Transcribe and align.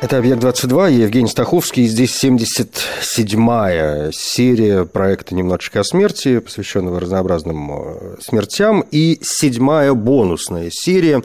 Это 0.00 0.18
«Объект-22», 0.18 0.92
я 0.92 1.02
Евгений 1.02 1.28
Стаховский, 1.28 1.84
здесь 1.88 2.22
77-я 2.22 4.10
серия 4.12 4.84
проекта 4.84 5.34
«Немножечко 5.34 5.80
о 5.80 5.84
смерти», 5.84 6.38
посвященного 6.38 7.00
разнообразным 7.00 7.72
э, 7.72 8.16
смертям, 8.20 8.84
и 8.92 9.18
седьмая 9.22 9.94
бонусная 9.94 10.70
серия, 10.70 11.24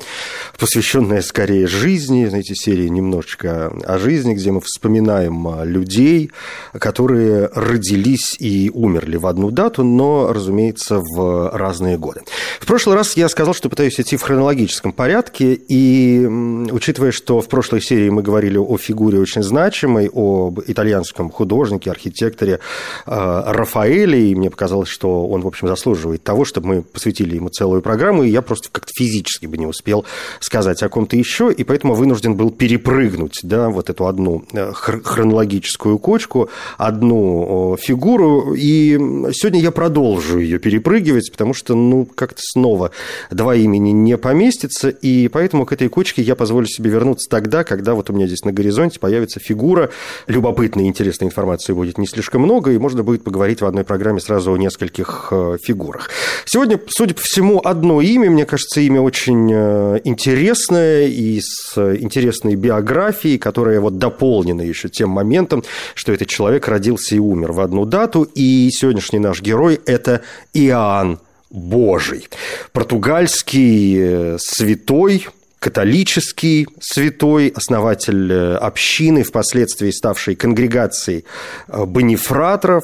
посвященная 0.57 1.21
скорее 1.21 1.67
жизни, 1.67 2.25
знаете, 2.25 2.55
серии 2.55 2.87
«Немножечко 2.87 3.67
о 3.85 3.99
жизни», 3.99 4.33
где 4.33 4.49
мы 4.49 4.59
вспоминаем 4.61 5.47
э, 5.49 5.67
людей, 5.67 6.31
которые 6.73 7.51
родились 7.53 8.35
и 8.39 8.71
умерли 8.73 9.17
в 9.17 9.27
одну 9.27 9.51
дату, 9.51 9.83
но, 9.83 10.33
разумеется, 10.33 10.99
в 10.99 11.51
разные 11.53 11.99
годы. 11.99 12.21
В 12.59 12.65
прошлый 12.65 12.95
раз 12.95 13.15
я 13.17 13.29
сказал, 13.29 13.53
что 13.53 13.69
пытаюсь 13.69 13.99
идти 13.99 14.17
в 14.17 14.23
хронологическом 14.23 14.93
порядке, 14.93 15.53
и 15.53 16.25
учитывая, 16.71 17.11
что 17.11 17.39
в 17.39 17.47
прошлой 17.47 17.79
серии 17.79 18.09
мы 18.09 18.23
говорили 18.23 18.62
о 18.63 18.77
фигуре 18.77 19.19
очень 19.19 19.43
значимой, 19.43 20.09
об 20.13 20.59
итальянском 20.65 21.29
художнике, 21.29 21.91
архитекторе 21.91 22.59
э, 23.05 23.43
Рафаэле, 23.45 24.29
и 24.29 24.35
мне 24.35 24.49
показалось, 24.49 24.89
что 24.89 25.27
он, 25.27 25.41
в 25.41 25.47
общем, 25.47 25.67
заслуживает 25.67 26.23
того, 26.23 26.45
чтобы 26.45 26.67
мы 26.67 26.81
посвятили 26.81 27.35
ему 27.35 27.49
целую 27.49 27.81
программу, 27.81 28.23
и 28.23 28.29
я 28.29 28.41
просто 28.41 28.69
как-то 28.71 28.91
физически 28.95 29.45
бы 29.45 29.57
не 29.57 29.65
успел 29.65 30.05
сказать 30.39 30.81
о 30.83 30.89
ком-то 30.89 31.15
еще, 31.15 31.51
и 31.51 31.63
поэтому 31.63 31.93
вынужден 31.93 32.35
был 32.35 32.49
перепрыгнуть, 32.49 33.39
да, 33.43 33.69
вот 33.69 33.89
эту 33.89 34.07
одну 34.07 34.45
э, 34.53 34.71
хронологическую 34.73 35.99
кочку, 35.99 36.49
одну 36.77 37.77
фигуру, 37.79 38.53
и 38.53 38.97
сегодня 39.33 39.59
я 39.59 39.71
продолжу 39.71 40.39
ее 40.39 40.59
перепрыгивать, 40.59 41.31
потому 41.31 41.53
что, 41.53 41.75
ну, 41.75 42.05
как-то 42.05 42.41
снова 42.41 42.91
два 43.31 43.55
имени 43.55 43.91
не 43.91 44.17
поместится, 44.17 44.89
и 44.89 45.27
поэтому 45.27 45.65
к 45.65 45.73
этой 45.73 45.89
кочке 45.89 46.21
я 46.21 46.35
позволю 46.35 46.67
себе 46.67 46.89
вернуться 46.89 47.29
тогда, 47.29 47.63
когда 47.63 47.93
вот 47.93 48.09
у 48.09 48.13
меня 48.13 48.27
здесь 48.27 48.45
на 48.45 48.51
горизонте 48.53 48.99
появится 48.99 49.39
фигура. 49.39 49.89
Любопытной 50.27 50.85
и 50.85 50.87
интересной 50.87 51.27
информации 51.27 51.73
будет 51.73 51.97
не 51.97 52.07
слишком 52.07 52.41
много, 52.41 52.71
и 52.71 52.77
можно 52.77 53.03
будет 53.03 53.23
поговорить 53.23 53.61
в 53.61 53.65
одной 53.65 53.83
программе 53.83 54.19
сразу 54.19 54.53
о 54.53 54.57
нескольких 54.57 55.29
э, 55.31 55.57
фигурах. 55.61 56.09
Сегодня, 56.45 56.79
судя 56.87 57.15
по 57.15 57.21
всему, 57.21 57.61
одно 57.63 58.01
имя, 58.01 58.29
мне 58.29 58.45
кажется, 58.45 58.81
имя 58.81 59.01
очень 59.01 59.51
э, 59.51 59.99
интересное 60.03 61.07
и 61.07 61.39
с 61.41 61.77
интересной 61.77 62.55
биографией, 62.55 63.37
которая 63.37 63.79
вот 63.79 63.97
дополнена 63.97 64.61
еще 64.61 64.89
тем 64.89 65.09
моментом, 65.09 65.63
что 65.95 66.11
этот 66.11 66.27
человек 66.27 66.67
родился 66.67 67.15
и 67.15 67.19
умер 67.19 67.53
в 67.53 67.61
одну 67.61 67.85
дату, 67.85 68.23
и 68.23 68.69
сегодняшний 68.71 69.19
наш 69.19 69.41
герой– 69.41 69.79
это 69.85 70.21
Иоанн 70.53 71.19
Божий. 71.53 72.27
Португальский 72.71 73.97
э, 73.99 74.37
святой, 74.39 75.27
католический 75.63 76.67
святой, 76.81 77.47
основатель 77.47 78.29
э, 78.33 78.55
общины, 78.55 79.23
впоследствии 79.23 79.91
ставшей 79.91 80.35
конгрегацией 80.35 81.23
э, 81.69 81.85
бонифраторов, 81.85 82.83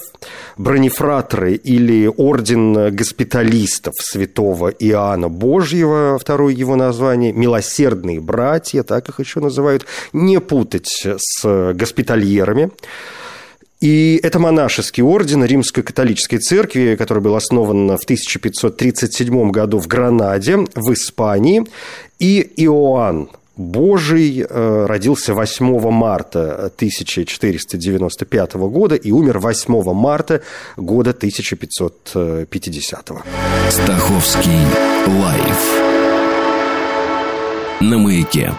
бронефраторы 0.58 1.56
или 1.56 2.08
орден 2.08 2.95
госпиталистов 2.95 3.95
святого 3.98 4.70
Иоанна 4.70 5.28
Божьего, 5.28 6.18
второе 6.18 6.54
его 6.54 6.78
название, 6.78 7.34
милосердные 7.34 8.22
братья, 8.22 8.84
так 8.84 9.10
их 9.10 9.20
еще 9.20 9.42
называют, 9.42 9.86
не 10.14 10.39
путать 10.39 11.06
с 11.18 11.73
госпитальерами. 11.73 12.72
И 13.82 14.20
это 14.22 14.40
монашеский 14.40 15.04
орден 15.04 15.45
Римской 15.45 15.84
католической 15.84 16.38
церкви, 16.38 16.95
который 16.98 17.23
был 17.23 17.36
основан 17.36 17.98
в 17.98 18.04
1537 18.04 19.52
году 19.52 19.80
в 19.80 19.88
Гранаде, 19.88 20.58
в 20.76 20.94
Испании. 20.94 21.66
И 22.20 22.42
Иоанн 22.58 23.30
Божий 23.56 24.45
э, 24.50 24.86
родился 24.86 25.34
8 25.34 25.92
марта 25.92 26.72
1495 26.76 28.54
года 28.56 28.95
и 28.95 29.12
умер 29.12 29.39
8 29.39 29.94
марта 29.94 30.42
года 30.78 31.10
1550. 31.10 33.12
Стаховский 33.70 34.60
лайф 35.08 35.89
на 37.82 37.98
маяке. 37.98 38.54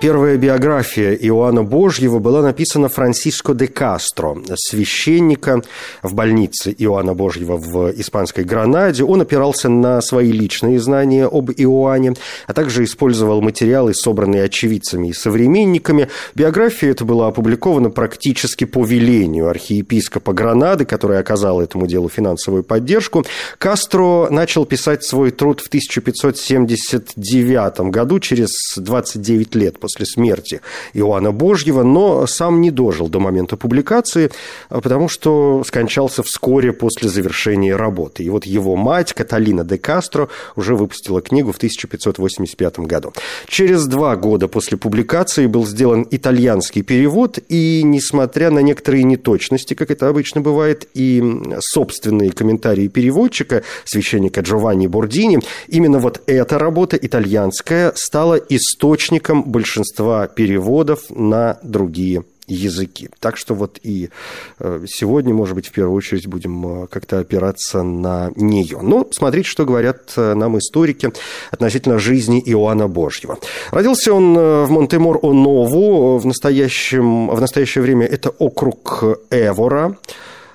Первая 0.00 0.36
биография 0.38 1.12
Иоанна 1.12 1.62
Божьего 1.62 2.18
была 2.20 2.40
написана 2.40 2.88
Франсиско 2.88 3.52
де 3.52 3.66
Кастро, 3.66 4.38
священника 4.56 5.62
в 6.02 6.14
больнице 6.14 6.74
Иоанна 6.78 7.12
Божьего 7.12 7.58
в 7.58 7.90
испанской 7.90 8.44
Гранаде. 8.44 9.04
Он 9.04 9.20
опирался 9.20 9.68
на 9.68 10.00
свои 10.00 10.32
личные 10.32 10.80
знания 10.80 11.26
об 11.26 11.50
Иоанне, 11.50 12.14
а 12.46 12.54
также 12.54 12.84
использовал 12.84 13.42
материалы, 13.42 13.92
собранные 13.92 14.44
очевидцами 14.44 15.08
и 15.08 15.12
современниками. 15.12 16.08
Биография 16.34 16.92
эта 16.92 17.04
была 17.04 17.26
опубликована 17.26 17.90
практически 17.90 18.64
по 18.64 18.86
велению 18.86 19.50
архиепископа 19.50 20.32
Гранады, 20.32 20.86
который 20.86 21.18
оказал 21.18 21.60
этому 21.60 21.86
делу 21.86 22.08
финансовую 22.08 22.64
поддержку. 22.64 23.26
Кастро 23.58 24.28
начал 24.30 24.64
писать 24.64 25.04
свой 25.04 25.30
труд 25.30 25.60
в 25.60 25.66
1579 25.66 27.80
году, 27.90 28.18
через 28.18 28.48
29 28.78 29.54
лет 29.56 29.78
после 29.78 29.89
после 30.00 30.06
смерти 30.06 30.60
Иоанна 30.94 31.32
Божьего, 31.32 31.82
но 31.82 32.26
сам 32.26 32.60
не 32.60 32.70
дожил 32.70 33.08
до 33.08 33.20
момента 33.20 33.56
публикации, 33.56 34.30
потому 34.68 35.08
что 35.08 35.62
скончался 35.66 36.22
вскоре 36.22 36.72
после 36.72 37.08
завершения 37.08 37.76
работы. 37.76 38.22
И 38.22 38.30
вот 38.30 38.46
его 38.46 38.76
мать, 38.76 39.12
Каталина 39.12 39.64
де 39.64 39.78
Кастро, 39.78 40.28
уже 40.56 40.76
выпустила 40.76 41.20
книгу 41.20 41.52
в 41.52 41.56
1585 41.56 42.80
году. 42.80 43.12
Через 43.48 43.86
два 43.86 44.16
года 44.16 44.48
после 44.48 44.78
публикации 44.78 45.46
был 45.46 45.66
сделан 45.66 46.06
итальянский 46.10 46.82
перевод, 46.82 47.38
и, 47.48 47.82
несмотря 47.84 48.50
на 48.50 48.60
некоторые 48.60 49.04
неточности, 49.04 49.74
как 49.74 49.90
это 49.90 50.08
обычно 50.08 50.40
бывает, 50.40 50.88
и 50.94 51.22
собственные 51.60 52.32
комментарии 52.32 52.88
переводчика, 52.88 53.62
священника 53.84 54.40
Джованни 54.40 54.86
Бордини, 54.86 55.40
именно 55.68 55.98
вот 55.98 56.22
эта 56.26 56.58
работа 56.58 56.96
итальянская 56.96 57.92
стала 57.96 58.36
источником 58.36 59.42
большинства 59.42 59.79
большинства 59.80 60.26
переводов 60.26 61.10
на 61.10 61.58
другие 61.62 62.24
языки. 62.46 63.08
Так 63.20 63.36
что 63.36 63.54
вот 63.54 63.78
и 63.82 64.10
э, 64.58 64.84
сегодня, 64.86 65.32
может 65.32 65.54
быть, 65.54 65.68
в 65.68 65.72
первую 65.72 65.96
очередь 65.96 66.26
будем 66.26 66.84
э, 66.84 66.86
как-то 66.88 67.20
опираться 67.20 67.82
на 67.82 68.30
нее. 68.36 68.80
Но 68.82 69.06
смотрите, 69.12 69.48
что 69.48 69.64
говорят 69.64 70.12
э, 70.16 70.34
нам 70.34 70.58
историки 70.58 71.12
относительно 71.50 71.98
жизни 71.98 72.42
Иоанна 72.44 72.88
Божьего. 72.88 73.38
Родился 73.70 74.12
он 74.12 74.34
в 74.34 74.70
Монтемор-Онову, 74.70 76.18
в, 76.18 76.26
настоящем, 76.26 77.28
в 77.28 77.40
настоящее 77.40 77.82
время 77.82 78.06
это 78.06 78.30
округ 78.30 79.04
Эвора, 79.30 79.96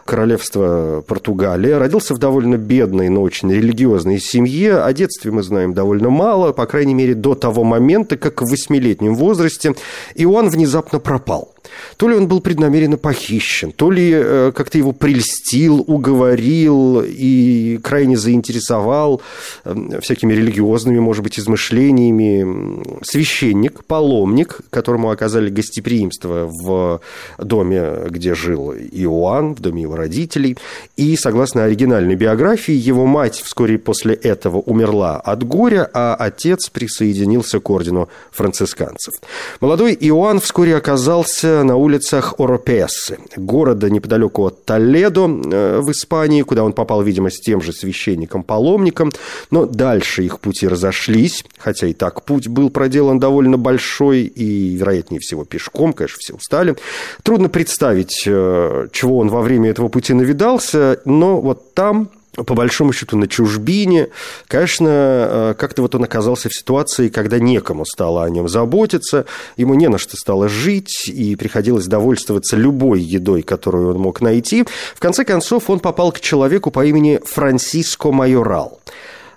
королевства 0.06 1.04
Португалия. 1.06 1.78
Родился 1.78 2.14
в 2.14 2.20
довольно 2.20 2.58
бедной, 2.58 3.10
но 3.10 3.22
очень 3.22 3.52
религиозной 3.52 4.20
семье. 4.20 4.78
О 4.78 4.94
детстве 4.94 5.32
мы 5.32 5.44
знаем 5.44 5.74
довольно 5.74 6.10
мало, 6.10 6.54
по 6.54 6.66
крайней 6.66 6.94
мере, 6.94 7.16
до 7.16 7.36
того 7.36 7.64
момента, 7.64 8.16
как 8.16 8.42
в 8.42 8.50
восьмилетнем 8.50 9.16
возрасте 9.16 9.76
Иоанн 10.14 10.50
внезапно 10.50 11.00
пропал. 11.00 11.55
То 11.98 12.10
ли 12.10 12.16
он 12.16 12.28
был 12.28 12.42
преднамеренно 12.42 12.98
похищен, 12.98 13.72
то 13.72 13.92
ли 13.92 14.12
э, 14.14 14.52
как-то 14.56 14.78
его 14.78 14.92
прельстил, 14.92 15.84
уговорил 15.88 17.02
и 17.06 17.80
крайне 17.84 18.18
заинтересовал 18.18 19.22
э, 19.64 20.00
всякими 20.02 20.34
религиозными, 20.34 21.00
может 21.00 21.24
быть, 21.24 21.40
измышлениями 21.40 22.84
священник, 23.04 23.84
паломник, 23.86 24.60
которому 24.70 25.12
оказали 25.12 25.50
гостеприимство 25.50 26.50
в 26.52 27.02
доме, 27.38 28.08
где 28.10 28.36
жил 28.36 28.74
Иоанн, 28.74 29.56
в 29.56 29.60
доме 29.60 29.84
его 29.84 29.96
родителей. 29.96 30.58
И, 30.98 31.16
согласно 31.16 31.64
оригинальной 31.64 32.16
биографии, 32.16 32.74
его 32.74 33.06
мать 33.06 33.42
вскоре 33.44 33.78
после 33.78 34.14
этого 34.16 34.58
умерла 34.58 35.18
от 35.18 35.44
горя, 35.44 35.90
а 35.94 36.16
отец 36.16 36.70
присоединился 36.70 37.60
к 37.60 37.70
ордену 37.70 38.10
францисканцев. 38.32 39.14
Молодой 39.62 39.98
Иоанн 40.00 40.40
вскоре 40.40 40.76
оказался 40.76 41.55
на 41.64 41.76
улицах 41.76 42.36
Оропессы, 42.38 43.18
города 43.36 43.90
неподалеку 43.90 44.46
от 44.46 44.66
Толедо 44.66 45.26
э, 45.26 45.80
в 45.82 45.92
Испании, 45.92 46.42
куда 46.42 46.64
он 46.64 46.74
попал, 46.74 47.02
видимо, 47.02 47.30
с 47.30 47.40
тем 47.40 47.62
же 47.62 47.74
священником-паломником. 47.74 49.12
Но 49.52 49.66
дальше 49.66 50.24
их 50.24 50.40
пути 50.40 50.68
разошлись, 50.68 51.44
хотя 51.58 51.88
и 51.88 51.94
так 51.94 52.24
путь 52.24 52.48
был 52.48 52.70
проделан 52.70 53.20
довольно 53.20 53.58
большой 53.58 54.22
и, 54.24 54.76
вероятнее 54.76 55.20
всего, 55.20 55.46
пешком, 55.46 55.94
конечно, 55.94 56.18
все 56.20 56.34
устали. 56.34 56.76
Трудно 57.24 57.50
представить, 57.50 58.24
э, 58.26 58.88
чего 58.92 59.18
он 59.18 59.30
во 59.30 59.42
время 59.42 59.70
этого 59.70 59.88
пути 59.88 60.14
навидался, 60.14 61.00
но 61.06 61.40
вот 61.42 61.74
там 61.74 62.10
по 62.44 62.54
большому 62.54 62.94
счету 62.94 63.18
на 63.18 63.28
чужбине. 63.28 64.10
Конечно, 64.48 64.88
э, 64.90 65.56
как-то 65.58 65.82
вот 65.82 65.96
он 65.96 66.04
оказался 66.04 66.50
в 66.50 66.54
ситуации, 66.54 67.10
когда 67.10 67.40
некому 67.40 67.86
стало 67.86 68.24
о 68.24 68.30
нем 68.30 68.50
заботиться, 68.50 69.26
ему 69.58 69.74
не 69.74 69.88
на 69.88 69.98
что 69.98 70.18
стало 70.18 70.50
жить, 70.50 71.08
и 71.08 71.36
приходилось 71.36 71.88
довольствоваться 71.88 72.56
любой 72.56 73.02
едой, 73.02 73.42
которую 73.42 73.92
он 73.92 74.00
мог 74.00 74.22
найти. 74.22 74.66
В 74.96 75.00
конце 75.00 75.24
концов, 75.24 75.70
он 75.70 75.80
попал 75.80 76.12
к 76.12 76.20
человеку 76.20 76.72
по 76.72 76.86
имени 76.86 77.22
Франсиско 77.26 78.12
Майорал 78.12 78.80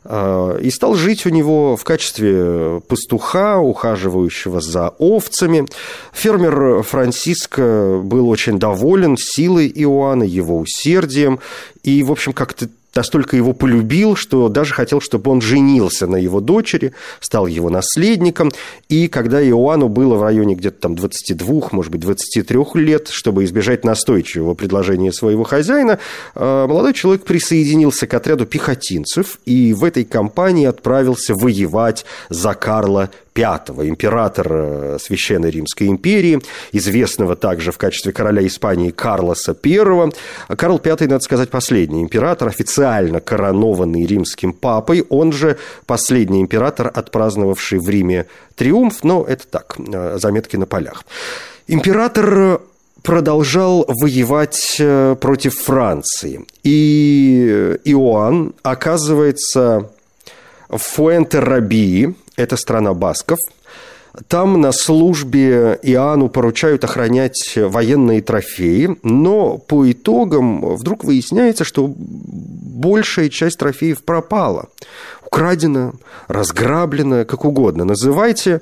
э, 0.05 0.59
и 0.63 0.71
стал 0.71 0.95
жить 0.95 1.27
у 1.27 1.31
него 1.31 1.77
в 1.77 1.85
качестве 1.85 2.81
пастуха, 2.89 3.59
ухаживающего 3.59 4.61
за 4.61 4.89
овцами. 4.99 5.67
Фермер 6.13 6.83
Франциско 6.83 8.01
был 8.03 8.29
очень 8.29 8.59
доволен 8.59 9.17
силой 9.17 9.71
Иоанна, 9.75 10.25
его 10.25 10.59
усердием, 10.59 11.39
и, 11.83 12.03
в 12.03 12.11
общем, 12.11 12.33
как-то 12.33 12.69
настолько 12.95 13.37
его 13.37 13.53
полюбил, 13.53 14.17
что 14.17 14.49
даже 14.49 14.75
хотел, 14.75 15.01
чтобы 15.01 15.31
он 15.31 15.41
женился 15.41 16.07
на 16.07 16.17
его 16.17 16.41
дочери, 16.41 16.93
стал 17.21 17.47
его 17.47 17.71
наследником. 17.71 18.51
И 18.89 19.09
когда 19.09 19.43
Иоанну 19.43 19.89
было 19.89 20.17
в 20.17 20.23
районе 20.23 20.55
где-то 20.55 20.81
там 20.81 20.95
22, 20.95 21.69
может 21.73 21.93
быть, 21.93 22.01
23 22.01 22.59
лет, 22.75 23.09
чтобы 23.09 23.45
избежать 23.45 23.85
настойчивого 23.85 24.55
предложения 24.55 25.13
своего 25.13 25.45
хозяина, 25.45 25.99
э, 26.35 26.67
молодой 26.69 26.95
человек 26.95 27.25
присоединился 27.25 28.07
к 28.07 28.15
отряду 28.15 28.47
пехотинцев 28.47 29.39
и 29.45 29.73
в 29.73 29.85
этой 29.85 30.05
кампании 30.05 30.67
отправился 30.67 31.35
воевать 31.35 32.05
за 32.31 32.55
Карла 32.55 33.11
V, 33.39 33.89
императора 33.89 34.95
э, 34.95 34.99
Священной 35.01 35.51
Римской 35.51 35.87
империи, 35.87 36.41
известного 36.73 37.37
также 37.37 37.73
в 37.73 37.79
качестве 37.79 38.13
короля 38.13 38.47
Испании 38.47 38.91
Карлоса 38.91 39.57
I. 39.65 40.11
Карл 40.57 40.81
V, 40.83 40.97
надо 41.01 41.21
сказать, 41.21 41.51
последний 41.51 42.03
император, 42.03 42.49
официально 42.49 43.21
коронованный 43.21 44.07
римским 44.07 44.53
папой, 44.53 45.05
он 45.09 45.33
же 45.33 45.57
последний 45.87 46.41
император, 46.41 46.91
отпраздновавший 46.93 47.79
в 47.79 47.89
Риме 47.89 48.27
триумф, 48.57 49.05
но 49.05 49.25
это 49.25 49.47
так, 49.47 49.77
э, 49.79 50.19
заметки 50.19 50.57
на 50.57 50.67
полях. 50.67 51.05
Император 51.69 52.61
продолжал 53.03 53.85
воевать 53.87 54.77
э, 54.79 55.17
против 55.21 55.59
Франции. 55.59 56.45
И 56.65 57.79
Иоанн 57.85 58.55
оказывается 58.63 59.91
в 60.69 60.79
Фуэнте-Рабии, 60.79 62.15
это 62.39 62.57
страна 62.57 62.95
басков. 62.95 63.39
Там 64.27 64.61
на 64.61 64.73
службе 64.73 65.79
Иоанну 65.83 66.29
поручают 66.29 66.83
охранять 66.83 67.55
военные 67.57 68.23
трофеи, 68.23 68.97
но 69.03 69.59
по 69.59 69.91
итогам 69.91 70.77
вдруг 70.77 71.05
выясняется, 71.05 71.65
что 71.65 71.93
большая 71.97 73.29
часть 73.29 73.59
трофеев 73.59 74.03
пропала 74.03 74.69
украдено, 75.31 75.93
разграблено, 76.27 77.25
как 77.25 77.45
угодно 77.45 77.85
называйте. 77.85 78.61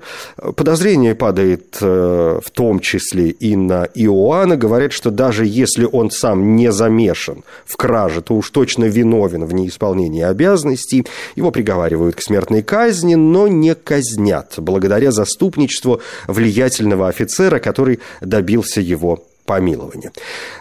Подозрение 0.57 1.15
падает 1.15 1.79
э, 1.81 2.41
в 2.45 2.51
том 2.51 2.81
числе 2.81 3.29
и 3.29 3.57
на 3.57 3.85
Иоанна. 3.95 4.57
Говорят, 4.57 4.93
что 4.93 5.11
даже 5.11 5.47
если 5.47 5.85
он 5.85 6.11
сам 6.11 6.57
не 6.57 6.73
замешан 6.73 7.45
в 7.65 7.77
краже, 7.77 8.21
то 8.21 8.35
уж 8.35 8.51
точно 8.51 8.85
виновен 8.85 9.45
в 9.45 9.55
неисполнении 9.55 10.23
обязанностей. 10.23 11.07
Его 11.37 11.51
приговаривают 11.51 12.17
к 12.17 12.23
смертной 12.23 12.63
казни, 12.63 13.15
но 13.15 13.47
не 13.47 13.75
казнят, 13.75 14.55
благодаря 14.57 15.13
заступничеству 15.13 16.01
влиятельного 16.27 17.09
офицера, 17.09 17.61
который 17.61 18.01
добился 18.21 18.81
его 18.81 19.23
помилования. 19.47 20.13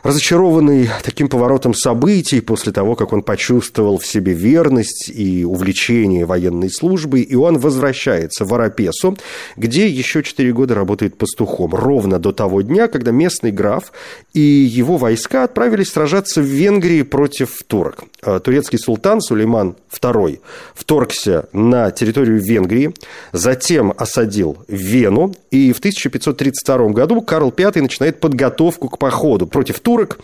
Разочарованный 0.03 0.89
таким 1.03 1.27
поворотом 1.27 1.73
событий, 1.73 2.39
после 2.39 2.71
того, 2.71 2.95
как 2.95 3.11
он 3.11 3.21
почувствовал 3.21 3.97
в 3.97 4.05
себе 4.05 4.33
верность 4.33 5.09
и 5.13 5.43
увлечение 5.43 6.25
военной 6.25 6.69
службой, 6.69 7.21
и 7.21 7.35
он 7.35 7.57
возвращается 7.57 8.45
в 8.45 8.53
Арапесу, 8.53 9.17
где 9.57 9.87
еще 9.87 10.23
четыре 10.23 10.53
года 10.53 10.75
работает 10.75 11.17
пастухом, 11.17 11.73
ровно 11.75 12.19
до 12.19 12.31
того 12.31 12.61
дня, 12.61 12.87
когда 12.87 13.11
местный 13.11 13.51
граф 13.51 13.91
и 14.33 14.39
его 14.39 14.97
войска 14.97 15.43
отправились 15.43 15.89
сражаться 15.89 16.41
в 16.41 16.45
Венгрии 16.45 17.01
против 17.01 17.63
турок. 17.67 18.03
А 18.21 18.39
турецкий 18.39 18.79
султан 18.79 19.21
Сулейман 19.21 19.75
II 19.91 20.39
вторгся 20.73 21.47
на 21.53 21.91
территорию 21.91 22.39
Венгрии, 22.39 22.93
затем 23.31 23.93
осадил 23.97 24.57
Вену, 24.67 25.33
и 25.51 25.71
в 25.73 25.79
1532 25.79 26.89
году 26.89 27.21
Карл 27.21 27.53
V 27.55 27.81
начинает 27.81 28.19
подготовку 28.19 28.74
подготовку 28.75 28.89
к 28.89 28.97
походу 28.97 29.47
против 29.47 29.79
турок. 29.79 30.19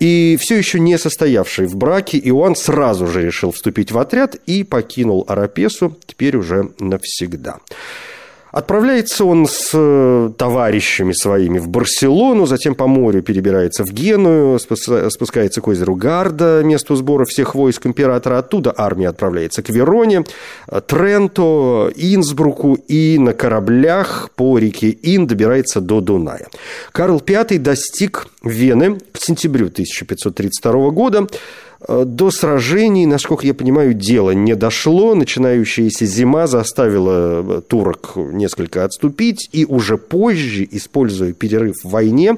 И 0.00 0.36
все 0.40 0.56
еще 0.56 0.80
не 0.80 0.98
состоявший 0.98 1.66
в 1.66 1.76
браке, 1.76 2.18
Иоанн 2.18 2.54
сразу 2.56 3.06
же 3.06 3.22
решил 3.22 3.50
вступить 3.50 3.92
в 3.92 3.98
отряд 3.98 4.36
и 4.46 4.64
покинул 4.64 5.24
Арапесу, 5.28 5.96
теперь 6.06 6.36
уже 6.36 6.70
навсегда. 6.78 7.58
Отправляется 8.56 9.26
он 9.26 9.46
с 9.46 9.72
э, 9.74 10.30
товарищами 10.38 11.12
своими 11.12 11.58
в 11.58 11.68
Барселону, 11.68 12.46
затем 12.46 12.74
по 12.74 12.86
морю 12.86 13.22
перебирается 13.22 13.84
в 13.84 13.92
Геную, 13.92 14.58
спускается 14.58 15.60
к 15.60 15.68
озеру 15.68 15.94
Гарда, 15.94 16.62
месту 16.64 16.96
сбора 16.96 17.26
всех 17.26 17.54
войск 17.54 17.84
императора. 17.84 18.38
Оттуда 18.38 18.72
армия 18.74 19.10
отправляется 19.10 19.62
к 19.62 19.68
Вероне, 19.68 20.24
э, 20.68 20.80
Тренто, 20.80 21.92
Инсбруку 21.96 22.78
и 22.88 23.18
на 23.18 23.34
кораблях 23.34 24.30
по 24.34 24.56
реке 24.56 24.96
Ин 25.02 25.26
добирается 25.26 25.82
до 25.82 26.00
Дуная. 26.00 26.46
Карл 26.92 27.22
V 27.28 27.58
достиг 27.58 28.26
Вены 28.42 28.98
к 29.12 29.18
сентябрю 29.18 29.66
1532 29.66 30.90
года. 30.92 31.26
Э, 31.88 32.04
до 32.04 32.30
сражений, 32.30 33.06
насколько 33.06 33.46
я 33.46 33.54
понимаю, 33.54 33.94
дело 33.94 34.32
не 34.32 34.54
дошло. 34.54 35.14
Начинающаяся 35.14 36.06
зима 36.06 36.46
заставила 36.46 37.58
э, 37.58 37.60
турок 37.66 38.12
несколько 38.16 38.84
отступить, 38.84 39.48
и 39.52 39.64
уже 39.64 39.96
позже, 39.96 40.66
используя 40.70 41.32
перерыв 41.32 41.76
в 41.82 41.90
войне, 41.90 42.36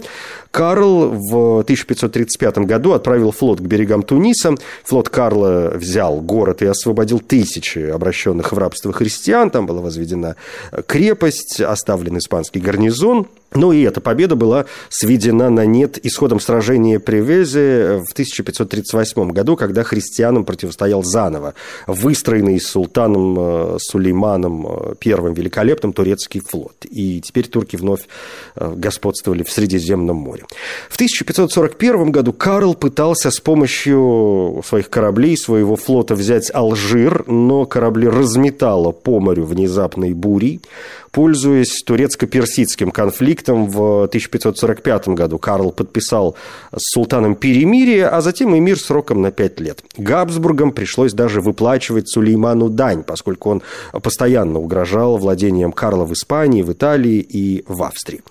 Карл 0.50 1.11
в 1.11 1.61
1535 1.61 2.59
году 2.59 2.93
отправил 2.93 3.33
флот 3.33 3.61
к 3.61 3.62
берегам 3.62 4.03
Туниса. 4.03 4.55
Флот 4.85 5.09
Карла 5.09 5.73
взял 5.75 6.21
город 6.21 6.62
и 6.62 6.67
освободил 6.67 7.21
тысячи 7.21 7.79
обращенных 7.79 8.53
в 8.53 8.59
рабство 8.59 8.93
христиан. 8.93 9.50
Там 9.50 9.67
была 9.67 9.81
возведена 9.81 10.37
крепость, 10.87 11.61
оставлен 11.61 12.19
испанский 12.19 12.61
гарнизон. 12.61 13.27
Ну 13.55 13.73
и 13.73 13.83
эта 13.83 14.00
победа 14.00 14.37
была 14.37 14.67
сведена 14.91 15.49
на 15.49 15.64
нет 15.64 15.99
исходом 16.05 16.38
сражения 16.38 17.00
при 17.00 17.21
Везе 17.21 18.05
в 18.07 18.12
1538 18.12 19.31
году, 19.31 19.57
когда 19.57 19.85
христианам 19.85 20.45
противостоял 20.45 21.02
заново 21.02 21.55
выстроенный 21.87 22.61
султаном 22.61 23.37
э, 23.38 23.78
Сулейманом 23.81 24.67
э, 24.67 24.95
первым 24.99 25.33
великолепным 25.33 25.95
турецкий 25.95 26.43
флот. 26.47 26.75
И 26.90 27.23
теперь 27.23 27.49
турки 27.49 27.76
вновь 27.76 28.02
э, 28.55 28.75
господствовали 28.76 29.43
в 29.43 29.50
Средиземном 29.50 30.17
море. 30.17 30.45
В 30.90 30.97
1541 30.97 32.11
году 32.11 32.35
Карл 32.35 32.75
пытался 32.75 33.31
с 33.31 33.40
помощью 33.40 34.62
своих 34.67 34.90
кораблей, 34.90 35.38
своего 35.38 35.76
флота 35.76 36.14
взять 36.14 36.50
Алжир, 36.52 37.25
но 37.26 37.64
корабли 37.64 38.09
разметало 38.09 38.93
по 38.93 39.21
морю 39.21 39.45
внезапной 39.45 40.12
бурей. 40.12 40.61
Пользуясь 41.12 41.83
турецко-персидским 41.85 42.91
конфликтом, 42.91 43.67
в 43.67 44.05
1545 44.05 45.09
году 45.09 45.38
Карл 45.38 45.73
подписал 45.73 46.37
с 46.75 46.95
султаном 46.95 47.35
перемирие, 47.35 48.09
а 48.09 48.21
затем 48.21 48.55
и 48.55 48.61
мир 48.61 48.79
сроком 48.79 49.23
на 49.23 49.31
пять 49.31 49.61
лет. 49.61 49.83
Габсбургам 49.97 50.73
пришлось 50.73 51.12
даже 51.12 51.41
выплачивать 51.41 52.09
Сулейману 52.09 52.69
дань, 52.69 53.03
поскольку 53.03 53.50
он 53.50 53.62
постоянно 53.93 54.59
угрожал 54.59 55.19
владением 55.19 55.73
Карла 55.73 56.05
в 56.05 56.12
Испании, 56.12 56.62
в 56.62 56.73
Италии 56.73 57.19
и 57.19 57.65
в 57.67 57.83
Австрии. 57.83 58.23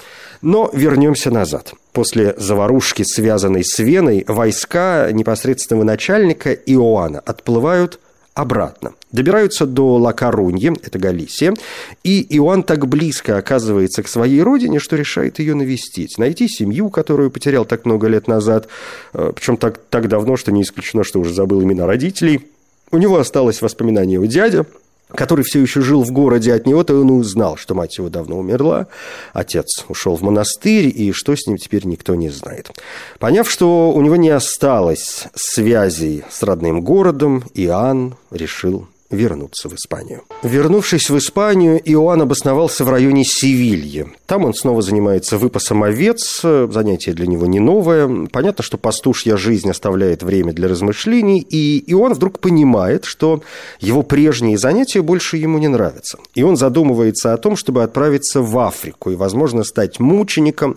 Но 0.42 0.70
вернемся 0.74 1.32
назад. 1.32 1.74
После 1.94 2.36
заварушки, 2.38 3.04
связанной 3.04 3.64
с 3.64 3.80
Веной, 3.80 4.24
войска 4.28 5.10
непосредственного 5.12 5.84
начальника 5.84 6.54
Иоанна 6.54 7.20
отплывают 7.20 8.00
обратно. 8.38 8.94
Добираются 9.12 9.66
до 9.66 9.96
Ла-Коруньи, 9.96 10.72
это 10.84 11.00
Галисия, 11.00 11.56
и 12.04 12.22
Иоанн 12.38 12.62
так 12.62 12.88
близко 12.88 13.38
оказывается 13.38 14.04
к 14.04 14.08
своей 14.08 14.44
родине, 14.44 14.80
что 14.80 14.96
решает 14.96 15.40
ее 15.40 15.56
навестить, 15.56 16.20
найти 16.20 16.48
семью, 16.48 16.90
которую 16.90 17.32
потерял 17.32 17.66
так 17.66 17.86
много 17.86 18.08
лет 18.08 18.28
назад, 18.28 18.68
э, 19.14 19.32
причем 19.36 19.58
так, 19.58 19.80
так 19.90 20.08
давно, 20.08 20.38
что 20.38 20.52
не 20.52 20.62
исключено, 20.62 21.04
что 21.04 21.20
уже 21.20 21.34
забыл 21.34 21.64
имена 21.64 21.88
родителей. 21.88 22.48
У 22.92 22.98
него 23.00 23.18
осталось 23.18 23.62
воспоминание 23.62 24.20
о 24.20 24.28
дяде, 24.28 24.66
который 25.10 25.44
все 25.44 25.62
еще 25.62 25.82
жил 25.82 26.04
в 26.04 26.12
городе, 26.12 26.54
от 26.54 26.66
него-то 26.66 27.00
он 27.00 27.12
узнал, 27.12 27.58
что 27.58 27.76
мать 27.76 27.98
его 27.98 28.10
давно 28.10 28.38
умерла, 28.38 28.88
отец 29.34 29.86
ушел 29.88 30.16
в 30.16 30.22
монастырь, 30.22 30.92
и 30.94 31.12
что 31.12 31.36
с 31.36 31.48
ним 31.48 31.58
теперь 31.58 31.86
никто 31.86 32.16
не 32.16 32.30
знает. 32.30 32.72
Поняв, 33.20 33.50
что 33.50 33.92
у 33.92 34.02
него 34.02 34.16
не 34.16 34.30
осталось 34.30 35.28
связей 35.36 36.24
с 36.30 36.44
родным 36.44 36.82
городом, 36.82 37.44
Иоанн 37.54 38.16
решил 38.32 38.88
вернуться 39.10 39.70
в 39.70 39.76
Испанию. 39.76 40.24
Вернувшись 40.44 41.10
в 41.10 41.18
Испанию, 41.18 41.80
Иоанн 41.84 42.22
обосновался 42.22 42.84
в 42.84 42.90
районе 42.90 43.24
Севильи. 43.24 44.08
Там 44.26 44.46
он 44.46 44.54
снова 44.54 44.82
занимается 44.82 45.38
выпасом 45.38 45.84
овец, 45.84 46.42
занятие 46.42 47.14
для 47.14 47.28
него 47.28 47.46
не 47.46 47.60
новое. 47.60 48.28
Понятно, 48.32 48.64
что 48.64 48.78
пастушья 48.78 49.38
жизнь 49.38 49.70
оставляет 49.70 50.24
время 50.24 50.54
для 50.54 50.68
размышлений, 50.68 51.40
и 51.40 51.84
Иоанн 51.92 52.14
вдруг 52.14 52.40
понимает, 52.40 53.06
что 53.06 53.42
его 53.80 54.04
прежние 54.04 54.58
занятия 54.58 55.02
больше 55.02 55.38
ему 55.38 55.58
не 55.58 55.68
нравятся. 55.68 56.18
И 56.36 56.44
он 56.44 56.58
задумывается 56.58 57.34
о 57.34 57.38
том, 57.38 57.56
чтобы 57.56 57.84
отправиться 57.84 58.42
в 58.42 58.58
Африку 58.60 59.12
и, 59.12 59.16
возможно, 59.16 59.64
стать 59.64 60.00
мучеником, 60.00 60.76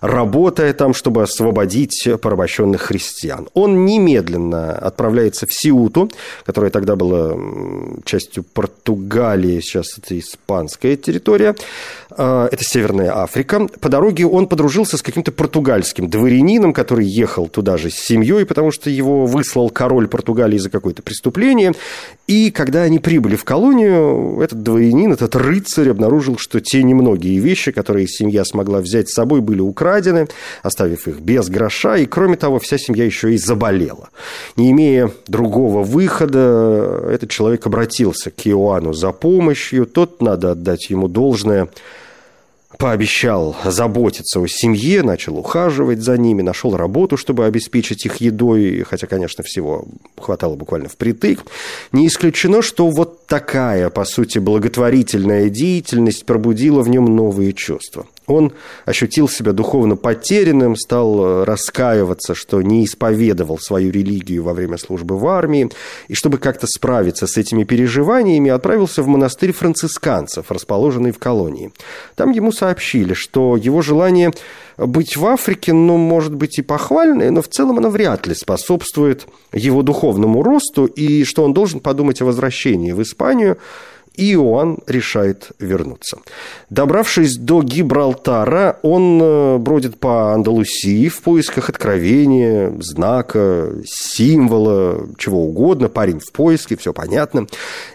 работая 0.00 0.72
там, 0.74 0.92
чтобы 0.92 1.22
освободить 1.22 2.08
порабощенных 2.20 2.82
христиан. 2.82 3.48
Он 3.54 3.84
немедленно 3.86 4.72
отправляется 4.72 5.46
в 5.46 5.52
Сиуту, 5.52 6.10
которая 6.44 6.70
тогда 6.70 6.96
была 6.96 7.34
частью 8.04 8.44
Португалии, 8.44 9.60
сейчас 9.60 9.98
это 9.98 10.18
испанская 10.18 10.96
территория, 10.96 11.54
а, 12.10 12.48
это 12.50 12.64
Северная 12.64 13.16
Африка. 13.16 13.68
По 13.80 13.88
дороге 13.88 14.26
он 14.26 14.46
подружился 14.46 14.96
с 14.96 15.02
каким-то 15.02 15.32
португальским 15.32 16.08
дворянином, 16.08 16.72
который 16.72 17.06
ехал 17.06 17.48
туда 17.48 17.76
же 17.76 17.90
с 17.90 17.94
семьей, 17.94 18.44
потому 18.46 18.70
что 18.70 18.90
его 18.90 19.26
выслал 19.26 19.70
король 19.70 20.08
Португалии 20.08 20.58
за 20.58 20.70
какое-то 20.70 21.02
преступление. 21.02 21.72
И 22.26 22.50
когда 22.50 22.82
они 22.82 22.98
прибыли 22.98 23.36
в 23.36 23.44
колонию, 23.44 24.40
этот 24.40 24.62
дворянин, 24.62 25.12
этот 25.12 25.34
рыцарь 25.34 25.90
обнаружил, 25.90 26.38
что 26.38 26.60
те 26.60 26.82
немногие 26.82 27.38
вещи, 27.38 27.72
которые 27.72 28.06
семья 28.06 28.44
смогла 28.44 28.80
взять 28.80 29.08
с 29.08 29.14
собой, 29.14 29.40
были 29.40 29.60
украдены, 29.60 30.28
оставив 30.62 31.08
их 31.08 31.20
без 31.20 31.48
гроша, 31.48 31.96
и 31.96 32.06
кроме 32.06 32.36
того, 32.36 32.58
вся 32.58 32.78
семья 32.78 33.04
еще 33.04 33.34
и 33.34 33.36
заболела. 33.36 34.10
Не 34.56 34.70
имея 34.70 35.10
другого 35.26 35.82
выхода, 35.82 37.08
этот 37.10 37.30
человек 37.30 37.59
обратился 37.66 38.30
к 38.30 38.46
Иоанну 38.46 38.92
за 38.92 39.12
помощью, 39.12 39.86
тот, 39.86 40.20
надо 40.20 40.52
отдать 40.52 40.90
ему 40.90 41.08
должное, 41.08 41.68
пообещал 42.78 43.56
заботиться 43.64 44.40
о 44.40 44.46
семье, 44.46 45.02
начал 45.02 45.36
ухаживать 45.36 46.00
за 46.00 46.16
ними, 46.16 46.42
нашел 46.42 46.76
работу, 46.76 47.16
чтобы 47.16 47.44
обеспечить 47.44 48.06
их 48.06 48.16
едой, 48.16 48.84
хотя, 48.88 49.06
конечно, 49.06 49.44
всего 49.44 49.84
хватало 50.16 50.54
буквально 50.54 50.88
впритык. 50.88 51.44
Не 51.92 52.06
исключено, 52.06 52.62
что 52.62 52.88
вот 52.88 53.26
такая, 53.26 53.90
по 53.90 54.04
сути, 54.04 54.38
благотворительная 54.38 55.50
деятельность 55.50 56.24
пробудила 56.24 56.82
в 56.82 56.88
нем 56.88 57.04
новые 57.16 57.52
чувства. 57.52 58.06
Он 58.30 58.52
ощутил 58.86 59.28
себя 59.28 59.52
духовно 59.52 59.96
потерянным, 59.96 60.76
стал 60.76 61.24
э, 61.24 61.44
раскаиваться, 61.44 62.34
что 62.34 62.62
не 62.62 62.84
исповедовал 62.84 63.58
свою 63.58 63.90
религию 63.90 64.42
во 64.42 64.54
время 64.54 64.78
службы 64.78 65.18
в 65.18 65.26
армии, 65.26 65.70
и 66.08 66.14
чтобы 66.14 66.38
как-то 66.38 66.66
справиться 66.66 67.26
с 67.26 67.36
этими 67.36 67.64
переживаниями, 67.64 68.50
отправился 68.50 69.02
в 69.02 69.08
монастырь 69.08 69.52
францисканцев, 69.52 70.50
расположенный 70.50 71.10
в 71.10 71.18
колонии. 71.18 71.72
Там 72.14 72.30
ему 72.30 72.52
сообщили, 72.52 73.14
что 73.14 73.56
его 73.56 73.82
желание 73.82 74.32
быть 74.76 75.16
в 75.16 75.26
Африке, 75.26 75.72
ну, 75.72 75.96
может 75.96 76.34
быть 76.34 76.58
и 76.58 76.62
похвальное, 76.62 77.30
но 77.30 77.42
в 77.42 77.48
целом 77.48 77.78
оно 77.78 77.90
вряд 77.90 78.26
ли 78.26 78.34
способствует 78.34 79.26
его 79.52 79.82
духовному 79.82 80.42
росту, 80.42 80.86
и 80.86 81.24
что 81.24 81.44
он 81.44 81.52
должен 81.52 81.80
подумать 81.80 82.22
о 82.22 82.24
возвращении 82.24 82.92
в 82.92 83.02
Испанию, 83.02 83.58
и 84.20 84.34
Иоанн 84.34 84.78
решает 84.86 85.50
вернуться. 85.58 86.18
Добравшись 86.68 87.36
до 87.36 87.62
Гибралтара, 87.62 88.78
он 88.82 89.18
э, 89.22 89.58
бродит 89.58 89.98
по 89.98 90.34
Андалусии 90.34 91.08
в 91.08 91.22
поисках 91.22 91.70
откровения, 91.70 92.72
знака, 92.80 93.72
символа, 93.86 95.08
чего 95.16 95.46
угодно. 95.46 95.88
Парень 95.88 96.20
в 96.20 96.32
поиске, 96.32 96.76
все 96.76 96.92
понятно. 96.92 97.46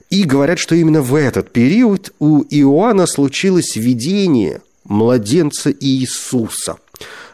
И 0.09 0.23
говорят, 0.23 0.57
что 0.57 0.73
именно 0.73 1.01
в 1.01 1.13
этот 1.13 1.51
период 1.51 2.11
у 2.19 2.41
Иоанна 2.49 3.05
случилось 3.05 3.75
видение 3.75 4.61
младенца 4.83 5.71
Иисуса– 5.71 6.77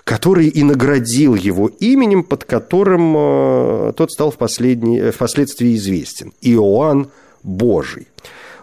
который 0.03 0.47
и 0.47 0.63
наградил 0.63 1.35
его 1.35 1.67
именем, 1.67 2.23
под 2.23 2.43
которым 2.43 3.15
э, 3.15 3.93
тот 3.95 4.11
стал 4.11 4.31
впоследствии 4.31 5.75
известен. 5.75 6.33
Иоанн 6.41 7.11
Божий. 7.43 8.07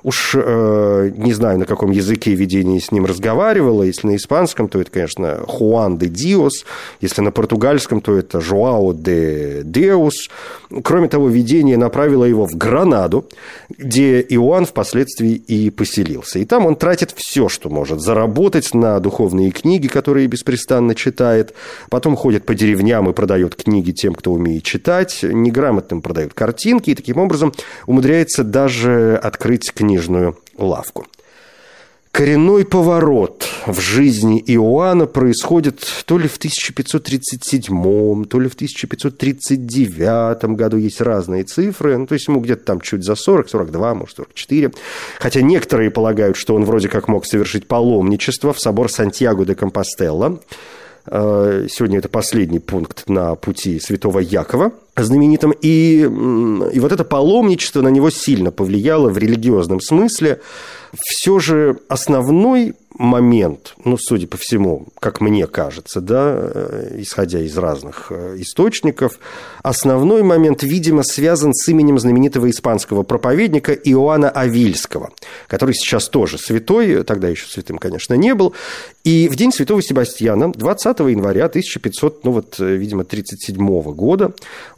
Уж 0.03 0.37
э, 0.37 1.11
не 1.17 1.33
знаю, 1.33 1.59
на 1.59 1.65
каком 1.65 1.91
языке 1.91 2.35
видение 2.35 2.81
с 2.81 2.93
ним 2.93 3.05
разговаривало. 3.05 3.83
Если 3.83 4.07
на 4.07 4.17
испанском, 4.17 4.69
то 4.69 4.81
это, 4.81 4.91
конечно, 4.91 5.41
Хуан 5.47 5.99
де 5.99 6.07
Диос. 6.07 6.65
Если 7.01 7.21
на 7.21 7.33
португальском, 7.33 8.01
то 8.01 8.17
это 8.17 8.41
Жуао 8.41 8.93
де 8.93 9.63
Деус. 9.65 10.29
Кроме 10.85 11.09
того, 11.09 11.29
видение 11.29 11.77
направило 11.77 12.25
его 12.25 12.47
в 12.47 12.55
Гранаду, 12.55 13.27
где 13.77 14.21
Иоанн 14.21 14.67
впоследствии 14.67 15.33
и 15.33 15.71
поселился. 15.71 16.39
И 16.39 16.45
там 16.45 16.67
он 16.67 16.77
тратит 16.77 17.13
все, 17.17 17.49
что 17.49 17.69
может 17.69 18.01
заработать 18.01 18.75
на 18.75 19.01
духовные 19.01 19.51
книги, 19.51 19.89
которые 19.89 20.29
беспрестанно 20.29 20.95
читает. 20.95 21.55
Потом 21.91 22.15
ходит 22.15 22.47
по 22.47 22.55
деревням 22.55 23.11
и 23.11 23.13
продает 23.13 23.57
книги 23.57 23.91
тем, 23.91 24.15
кто 24.15 24.33
умеет 24.33 24.63
читать. 24.63 25.21
Неграмотным 25.23 26.03
продает 26.03 26.35
картинки. 26.35 26.91
И 26.91 26.95
таким 26.95 27.19
образом 27.19 27.53
умудряется 27.87 28.45
даже 28.45 29.17
открыть 29.17 29.73
книгу 29.73 29.88
книжную 29.89 30.37
лавку. 30.59 31.07
Коренной 32.13 32.65
поворот 32.65 33.47
в 33.67 33.81
жизни 33.81 34.43
Иоанна 34.47 35.07
происходит 35.07 35.81
то 36.05 36.19
ли 36.19 36.29
в 36.29 36.37
1537, 36.37 38.25
то 38.25 38.41
ли 38.41 38.49
в 38.49 38.55
1539 38.55 40.45
году, 40.57 40.77
есть 40.77 41.01
разные 41.01 41.45
цифры, 41.45 41.97
ну, 41.97 42.07
то 42.07 42.15
есть 42.15 42.29
ему 42.29 42.41
где-то 42.41 42.65
там 42.65 42.81
чуть 42.81 43.05
за 43.05 43.15
40, 43.15 43.49
42, 43.49 43.95
может, 43.95 44.17
44. 44.17 44.73
Хотя 45.21 45.41
некоторые 45.43 45.91
полагают, 45.91 46.37
что 46.37 46.55
он 46.55 46.65
вроде 46.65 46.89
как 46.89 47.09
мог 47.09 47.25
совершить 47.25 47.67
паломничество 47.69 48.53
в 48.53 48.61
собор 48.61 48.91
Сантьяго 48.91 49.45
де 49.47 49.55
Компостелло. 49.55 50.41
Э, 51.11 51.67
сегодня 51.71 51.99
это 51.99 52.09
последний 52.09 52.59
пункт 52.59 53.09
на 53.09 53.35
пути 53.35 53.81
святого 53.81 54.19
Якова 54.19 54.73
знаменитым. 54.97 55.53
И, 55.63 56.01
и 56.01 56.81
вот 56.81 56.93
это 56.93 57.05
паломничество 57.05 57.83
на 57.83 57.89
него 57.89 58.11
сильно 58.11 58.51
повлияло 58.51 59.09
в 59.09 59.19
религиозном 59.19 59.81
смысле. 59.81 60.41
Все 60.97 61.39
же 61.39 61.79
основной 61.89 62.75
момент, 62.99 63.75
ну, 63.85 63.97
судя 63.97 64.27
по 64.27 64.37
всему, 64.37 64.89
как 64.99 65.21
мне 65.21 65.47
кажется, 65.47 66.01
да, 66.01 66.35
э, 66.37 66.97
исходя 66.99 67.41
из 67.41 67.57
разных 67.57 68.09
э, 68.11 68.37
источников, 68.39 69.21
основной 69.63 70.23
момент, 70.23 70.63
видимо, 70.63 71.05
связан 71.05 71.55
с 71.55 71.69
именем 71.69 71.99
знаменитого 71.99 72.51
испанского 72.51 73.05
проповедника 73.05 73.73
Иоанна 73.73 74.31
Авильского, 74.31 75.13
который 75.47 75.75
сейчас 75.75 76.09
тоже 76.09 76.39
святой, 76.39 77.05
тогда 77.05 77.29
еще 77.29 77.47
святым, 77.47 77.79
конечно, 77.79 78.15
не 78.15 78.35
был. 78.35 78.55
И 79.05 79.29
в 79.29 79.37
день 79.37 79.53
святого 79.53 79.81
Себастьяна, 79.81 80.53
20 80.53 80.99
января 81.01 81.47
1500, 81.47 82.25
ну 82.25 82.33
вот, 82.33 82.57
э, 82.59 82.75
видимо, 82.75 83.05
37 83.05 83.83
года, 83.95 84.33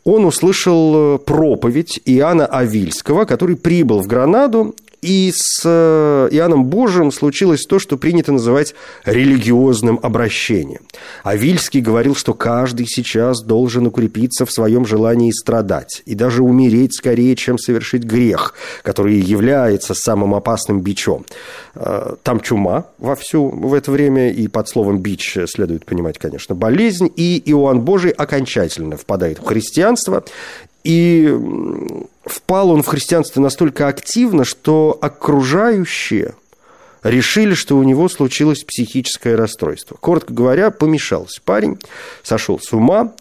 он 0.04 0.26
услышал 0.26 1.18
проповедь 1.18 2.00
Иоанна 2.04 2.46
Авильского, 2.46 3.24
который 3.24 3.56
прибыл 3.56 4.00
в 4.00 4.06
Гранаду 4.06 4.74
и 5.02 5.32
с 5.34 5.62
э, 5.64 6.28
Иоанном 6.32 6.64
Божиим 6.64 7.10
случилось 7.10 7.64
то, 7.64 7.78
что 7.78 7.96
принято 7.96 8.32
называть 8.32 8.74
религиозным 9.04 9.98
обращением. 10.02 10.82
А 11.24 11.36
Вильский 11.36 11.80
говорил, 11.80 12.14
что 12.14 12.34
каждый 12.34 12.86
сейчас 12.86 13.42
должен 13.42 13.86
укрепиться 13.86 14.44
в 14.44 14.52
своем 14.52 14.84
желании 14.84 15.30
страдать 15.30 16.02
и 16.06 16.14
даже 16.14 16.42
умереть 16.42 16.94
скорее, 16.94 17.34
чем 17.36 17.58
совершить 17.58 18.04
грех, 18.04 18.54
который 18.82 19.18
является 19.18 19.94
самым 19.94 20.34
опасным 20.34 20.80
бичом. 20.80 21.24
Э, 21.74 22.14
там 22.22 22.40
чума 22.40 22.86
вовсю 22.98 23.48
в 23.48 23.74
это 23.74 23.90
время, 23.90 24.30
и 24.30 24.48
под 24.48 24.68
словом 24.68 24.98
«бич» 24.98 25.36
следует 25.46 25.86
понимать, 25.86 26.18
конечно, 26.18 26.54
болезнь, 26.54 27.10
и 27.16 27.42
Иоанн 27.46 27.80
Божий 27.80 28.10
окончательно 28.10 28.96
впадает 28.96 29.38
в 29.38 29.44
христианство, 29.44 30.24
и 30.84 31.36
впал 32.24 32.70
он 32.70 32.82
в 32.82 32.86
христианство 32.86 33.40
настолько 33.40 33.88
активно, 33.88 34.44
что 34.44 34.96
окружающие 35.00 36.34
решили, 37.02 37.54
что 37.54 37.76
у 37.76 37.82
него 37.82 38.08
случилось 38.08 38.64
психическое 38.64 39.34
расстройство. 39.34 39.96
Коротко 40.00 40.32
говоря, 40.32 40.70
помешался 40.70 41.40
парень, 41.44 41.78
сошел 42.22 42.58
с 42.58 42.72
ума. 42.72 43.12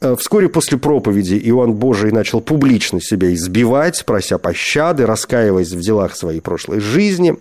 Э, 0.00 0.16
вскоре 0.18 0.48
после 0.48 0.78
проповеди 0.78 1.40
Иоанн 1.44 1.72
Божий 1.72 2.12
начал 2.12 2.40
публично 2.40 3.00
себя 3.00 3.32
избивать, 3.32 4.04
прося 4.04 4.38
пощады, 4.38 5.06
раскаиваясь 5.06 5.72
в 5.72 5.80
делах 5.80 6.16
своей 6.16 6.40
прошлой 6.40 6.80
жизни. 6.80 7.36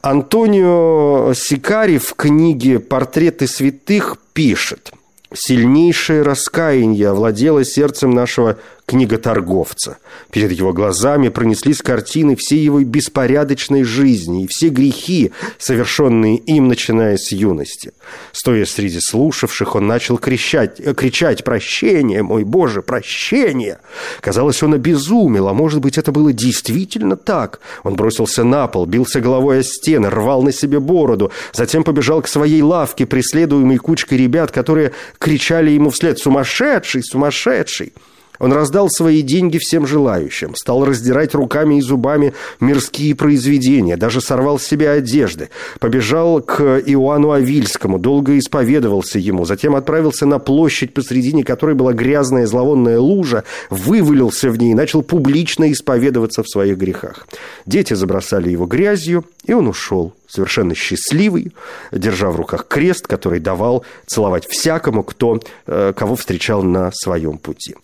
Антонио 0.00 1.32
Сикари 1.34 1.98
в 1.98 2.14
книге 2.14 2.78
«Портреты 2.78 3.48
святых» 3.48 4.16
пишет– 4.32 4.92
Сильнейшее 5.32 6.22
раскаяние 6.22 7.08
овладело 7.08 7.64
сердцем 7.64 8.10
нашего 8.10 8.58
книготорговца. 8.88 9.98
Перед 10.30 10.50
его 10.50 10.72
глазами 10.72 11.28
пронеслись 11.28 11.82
картины 11.82 12.36
всей 12.36 12.60
его 12.60 12.80
беспорядочной 12.80 13.84
жизни 13.84 14.44
и 14.44 14.46
все 14.48 14.70
грехи, 14.70 15.30
совершенные 15.58 16.38
им, 16.38 16.68
начиная 16.68 17.18
с 17.18 17.30
юности. 17.30 17.92
Стоя 18.32 18.64
среди 18.64 18.98
слушавших, 19.00 19.76
он 19.76 19.86
начал 19.86 20.16
кричать, 20.16 20.80
э, 20.80 20.94
кричать 20.94 21.44
«Прощение, 21.44 22.22
мой 22.22 22.44
Боже, 22.44 22.80
прощение!» 22.80 23.78
Казалось, 24.22 24.62
он 24.62 24.72
обезумел, 24.72 25.48
а 25.48 25.52
может 25.52 25.80
быть, 25.80 25.98
это 25.98 26.10
было 26.10 26.32
действительно 26.32 27.16
так. 27.16 27.60
Он 27.84 27.94
бросился 27.94 28.42
на 28.42 28.68
пол, 28.68 28.86
бился 28.86 29.20
головой 29.20 29.58
о 29.58 29.62
стены, 29.62 30.08
рвал 30.08 30.42
на 30.42 30.52
себе 30.52 30.80
бороду, 30.80 31.30
затем 31.52 31.84
побежал 31.84 32.22
к 32.22 32.28
своей 32.28 32.62
лавке, 32.62 33.04
преследуемый 33.04 33.76
кучкой 33.76 34.16
ребят, 34.16 34.50
которые 34.50 34.92
кричали 35.18 35.70
ему 35.72 35.90
вслед 35.90 36.18
«Сумасшедший! 36.18 37.02
Сумасшедший!» 37.02 37.92
Он 38.38 38.52
раздал 38.52 38.88
свои 38.90 39.22
деньги 39.22 39.58
всем 39.58 39.86
желающим, 39.86 40.54
стал 40.54 40.84
раздирать 40.84 41.34
руками 41.34 41.78
и 41.78 41.80
зубами 41.80 42.34
мирские 42.60 43.14
произведения, 43.14 43.96
даже 43.96 44.20
сорвал 44.20 44.58
с 44.58 44.64
себя 44.64 44.92
одежды, 44.92 45.50
побежал 45.80 46.40
к 46.40 46.62
Иоанну 46.86 47.32
Авильскому, 47.32 47.98
долго 47.98 48.38
исповедовался 48.38 49.18
ему, 49.18 49.44
затем 49.44 49.74
отправился 49.74 50.26
на 50.26 50.38
площадь, 50.38 50.94
посредине 50.94 51.44
которой 51.44 51.74
была 51.74 51.92
грязная 51.92 52.46
зловонная 52.46 52.98
лужа, 52.98 53.44
вывалился 53.70 54.50
в 54.50 54.58
ней 54.58 54.72
и 54.72 54.74
начал 54.74 55.02
публично 55.02 55.70
исповедоваться 55.72 56.42
в 56.42 56.48
своих 56.48 56.78
грехах. 56.78 57.26
Дети 57.66 57.94
забросали 57.94 58.50
его 58.50 58.66
грязью, 58.66 59.24
и 59.44 59.52
он 59.52 59.66
ушел, 59.66 60.12
совершенно 60.28 60.74
счастливый, 60.74 61.52
держа 61.90 62.30
в 62.30 62.36
руках 62.36 62.66
крест, 62.68 63.06
который 63.06 63.40
давал 63.40 63.84
целовать 64.06 64.46
всякому, 64.46 65.02
кто, 65.02 65.40
э, 65.66 65.92
кого 65.96 66.16
встречал 66.16 66.62
на 66.62 66.90
своем 66.92 67.38
пути. 67.38 67.74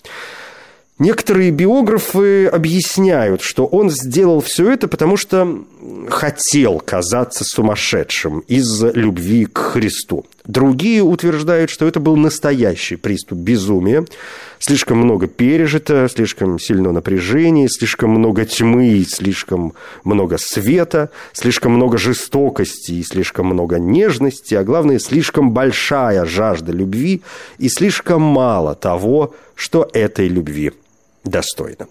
Некоторые 0.98 1.50
биографы 1.50 2.46
объясняют, 2.46 3.42
что 3.42 3.66
он 3.66 3.90
сделал 3.90 4.40
все 4.40 4.70
это, 4.70 4.86
потому 4.86 5.16
что 5.16 5.64
хотел 6.08 6.78
казаться 6.78 7.44
сумасшедшим 7.44 8.40
из 8.40 8.82
любви 8.82 9.46
к 9.46 9.58
Христу. 9.58 10.24
Другие 10.46 11.02
утверждают, 11.02 11.70
что 11.70 11.88
это 11.88 12.00
был 12.00 12.16
настоящий 12.16 12.96
приступ 12.96 13.38
безумия. 13.38 14.04
Слишком 14.58 14.98
много 14.98 15.26
пережито, 15.26 16.06
слишком 16.12 16.58
сильно 16.58 16.92
напряжение, 16.92 17.66
слишком 17.70 18.10
много 18.10 18.44
тьмы, 18.44 19.06
слишком 19.08 19.72
много 20.04 20.36
света, 20.38 21.10
слишком 21.32 21.72
много 21.72 21.96
жестокости 21.96 22.92
и 22.92 23.02
слишком 23.02 23.46
много 23.46 23.78
нежности, 23.78 24.54
а 24.54 24.64
главное, 24.64 24.98
слишком 24.98 25.52
большая 25.52 26.26
жажда 26.26 26.72
любви 26.72 27.22
и 27.56 27.70
слишком 27.70 28.20
мало 28.20 28.74
того, 28.74 29.34
что 29.54 29.88
этой 29.94 30.28
любви 30.28 30.72
достойно. 31.24 31.86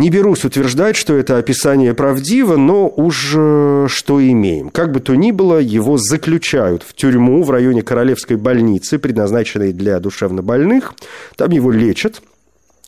Не 0.00 0.08
берусь 0.08 0.46
утверждать, 0.46 0.96
что 0.96 1.14
это 1.14 1.36
описание 1.36 1.92
правдиво, 1.92 2.56
но 2.56 2.88
уж 2.88 3.34
э, 3.36 3.86
что 3.90 4.26
имеем. 4.26 4.70
Как 4.70 4.92
бы 4.92 5.00
то 5.00 5.14
ни 5.14 5.30
было, 5.30 5.58
его 5.58 5.98
заключают 5.98 6.82
в 6.82 6.94
тюрьму 6.94 7.42
в 7.42 7.50
районе 7.50 7.82
Королевской 7.82 8.38
больницы, 8.38 8.98
предназначенной 8.98 9.74
для 9.74 10.00
душевнобольных. 10.00 10.94
Там 11.36 11.50
его 11.50 11.70
лечат– 11.70 12.22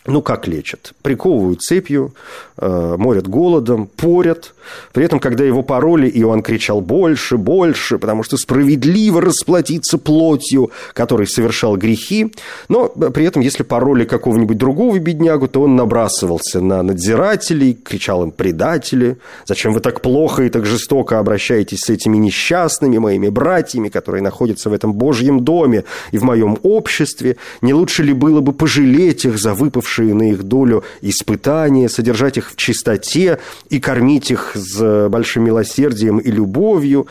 ну, 0.04 0.20
как 0.20 0.48
лечат? 0.48 0.94
Приковывают 1.02 1.62
цепью, 1.62 2.12
э, 2.56 2.96
морят 2.98 3.28
голодом, 3.28 3.86
порят. 3.86 4.52
При 4.92 5.04
этом, 5.04 5.20
когда 5.20 5.44
его 5.44 5.62
пороли, 5.62 6.10
Иоанн 6.12 6.42
кричал 6.42 6.80
«больше, 6.80 7.36
больше», 7.36 7.98
потому 7.98 8.24
что 8.24 8.36
справедливо 8.36 9.20
расплатиться 9.20 9.98
плотью, 9.98 10.72
который 10.92 11.28
совершал 11.28 11.76
грехи. 11.76 12.32
Но 12.68 12.88
при 12.88 13.24
этом, 13.24 13.42
если 13.42 13.62
пороли 13.62 14.04
какого-нибудь 14.04 14.58
другого 14.58 14.98
беднягу, 14.98 15.46
то 15.46 15.62
он 15.62 15.76
набрасывался 15.76 16.60
на 16.60 16.82
надзирателей, 16.82 17.74
кричал 17.74 18.24
им 18.24 18.32
«предатели», 18.32 19.18
«зачем 19.46 19.72
вы 19.72 19.78
так 19.78 20.00
плохо 20.00 20.42
и 20.42 20.48
так 20.48 20.66
жестоко 20.66 21.20
обращаетесь 21.20 21.82
с 21.82 21.90
этими 21.90 22.16
несчастными 22.16 22.98
моими 22.98 23.28
братьями, 23.28 23.88
которые 23.88 24.22
находятся 24.22 24.68
в 24.68 24.72
этом 24.72 24.94
Божьем 24.94 25.44
доме 25.44 25.84
и 26.10 26.18
в 26.18 26.24
моем 26.24 26.58
обществе? 26.64 27.36
Не 27.60 27.72
лучше 27.72 28.02
ли 28.02 28.12
было 28.12 28.40
бы 28.40 28.52
пожалеть 28.52 29.24
их 29.24 29.38
за 29.38 29.54
выпавшие 29.54 29.91
выпавшие 29.92 30.14
на 30.14 30.30
их 30.30 30.42
долю 30.42 30.84
испытания, 31.02 31.88
содержать 31.88 32.38
их 32.38 32.50
в 32.50 32.56
чистоте 32.56 33.38
и 33.70 33.80
кормить 33.80 34.30
их 34.30 34.52
с 34.54 35.08
большим 35.08 35.44
милосердием 35.44 36.18
и 36.18 36.30
любовью, 36.30 37.06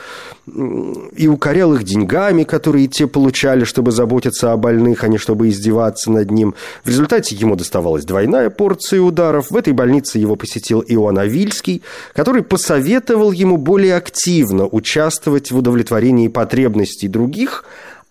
и 1.16 1.28
укорял 1.28 1.74
их 1.74 1.84
деньгами, 1.84 2.44
которые 2.44 2.88
те 2.88 3.08
получали, 3.08 3.64
чтобы 3.64 3.92
заботиться 3.92 4.52
о 4.52 4.58
больных, 4.58 5.04
а 5.04 5.08
не 5.08 5.18
чтобы 5.18 5.50
издеваться 5.50 6.12
над 6.12 6.32
ним. 6.32 6.56
В 6.84 6.90
результате 6.90 7.36
ему 7.36 7.56
доставалась 7.56 8.06
двойная 8.06 8.50
порция 8.50 9.02
ударов. 9.02 9.52
В 9.52 9.56
этой 9.56 9.74
больнице 9.74 10.20
его 10.20 10.36
посетил 10.36 10.84
Иоанн 10.88 11.20
Авильский, 11.20 11.84
который 12.14 12.44
посоветовал 12.44 13.32
ему 13.32 13.58
более 13.58 13.96
активно 13.96 14.68
участвовать 14.68 15.52
в 15.52 15.58
удовлетворении 15.58 16.28
потребностей 16.28 17.08
других, 17.08 17.64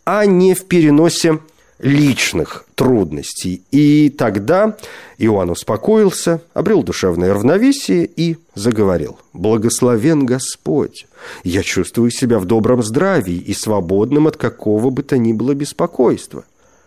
а 0.05 0.27
не 0.27 0.55
в 0.55 0.65
переносе 0.67 1.39
личных 1.81 2.67
трудностей. 2.75 3.63
И 3.71 4.11
тогда 4.11 4.77
Иоанн 5.19 5.51
успокоился, 5.51 6.41
обрел 6.55 6.83
душевное 6.83 7.33
равновесие 7.33 8.05
и 8.05 8.37
заговорил. 8.55 9.19
«Благословен 9.33 10.27
Господь! 10.27 11.07
Я 11.45 11.63
чувствую 11.63 12.11
себя 12.11 12.39
в 12.39 12.45
добром 12.45 12.83
здравии 12.83 13.37
и 13.37 13.55
свободным 13.55 14.27
от 14.27 14.37
какого 14.37 14.91
бы 14.91 15.03
то 15.03 15.19
ни 15.19 15.33
было 15.33 15.55
беспокойства». 15.55 16.45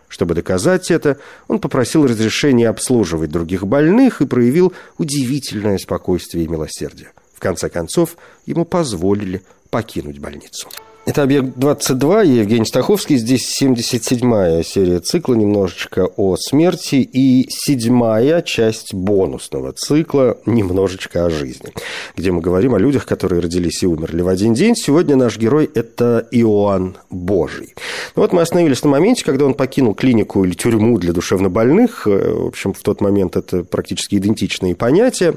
Чтобы 0.08 0.34
доказать 0.34 0.92
это, 0.92 1.18
он 1.48 1.58
попросил 1.58 2.06
разрешения 2.06 2.68
обслуживать 2.68 3.30
других 3.30 3.66
больных 3.66 4.20
и 4.20 4.26
проявил 4.26 4.72
удивительное 4.96 5.78
спокойствие 5.78 6.44
и 6.44 6.48
милосердие. 6.48 7.10
В 7.34 7.40
конце 7.40 7.68
концов, 7.68 8.16
ему 8.46 8.64
позволили 8.64 9.42
покинуть 9.70 10.18
больницу. 10.18 10.68
Это 11.06 11.22
«Объект-22», 11.22 12.26
я 12.26 12.40
Евгений 12.40 12.64
Стаховский. 12.64 13.18
Здесь 13.18 13.60
77-я 13.60 14.62
серия 14.62 15.00
цикла, 15.00 15.34
немножечко 15.34 16.08
о 16.16 16.36
смерти, 16.36 16.94
и 16.94 17.46
седьмая 17.50 18.40
часть 18.40 18.94
бонусного 18.94 19.72
цикла 19.72 20.38
«Немножечко 20.46 21.26
о 21.26 21.30
жизни», 21.30 21.74
где 22.16 22.32
мы 22.32 22.40
говорим 22.40 22.74
о 22.74 22.78
людях, 22.78 23.04
которые 23.04 23.42
родились 23.42 23.82
и 23.82 23.86
умерли 23.86 24.22
в 24.22 24.28
один 24.28 24.54
день. 24.54 24.74
Сегодня 24.76 25.14
наш 25.14 25.36
герой– 25.36 25.68
это 25.74 26.26
Иоанн 26.30 26.96
Божий. 27.10 27.74
Ну 28.16 28.22
вот 28.22 28.32
мы 28.32 28.40
остановились 28.40 28.82
на 28.82 28.88
моменте, 28.88 29.26
когда 29.26 29.44
он 29.44 29.52
покинул 29.52 29.94
клинику 29.94 30.42
или 30.42 30.54
тюрьму 30.54 30.98
для 30.98 31.12
душевнобольных. 31.12 32.06
Э, 32.06 32.32
в 32.32 32.46
общем, 32.46 32.72
в 32.72 32.80
тот 32.80 33.02
момент 33.02 33.36
это 33.36 33.62
практически 33.62 34.14
идентичные 34.14 34.74
понятия. 34.74 35.34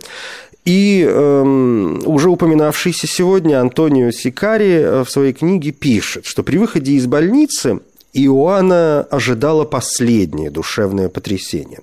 И 0.67 1.01
эм, 1.09 2.01
уже 2.05 2.29
упоминавшийся 2.29 3.07
сегодня 3.07 3.61
Антонио 3.61 4.11
Сикари 4.11 4.71
э, 4.71 5.03
в 5.05 5.09
своей 5.09 5.31
книге 5.31 5.71
пишет, 5.71 6.25
что 6.25 6.43
при 6.43 6.57
выходе 6.57 6.91
из 6.91 7.07
больницы 7.07 7.79
Иоанна 8.17 9.01
ожидало 9.11 9.63
последнее 9.63 10.49
душевное 10.49 11.07
потрясение. 11.07 11.81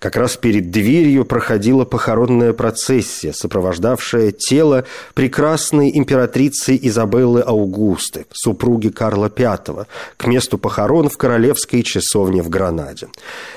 Как 0.00 0.16
раз 0.16 0.36
перед 0.36 0.72
дверью 0.72 1.24
проходила 1.24 1.84
похоронная 1.84 2.52
процессия, 2.52 3.32
сопровождавшая 3.32 4.32
тело 4.32 4.84
прекрасной 5.14 5.96
императрицы 5.96 6.76
Изабеллы 6.82 7.40
Аугусты, 7.40 8.26
супруги 8.32 8.88
Карла 8.88 9.30
V, 9.34 9.86
к 10.16 10.26
месту 10.26 10.58
похорон 10.58 11.08
в 11.08 11.16
королевской 11.16 11.84
часовне 11.84 12.42
в 12.42 12.48
Гранаде. 12.48 13.06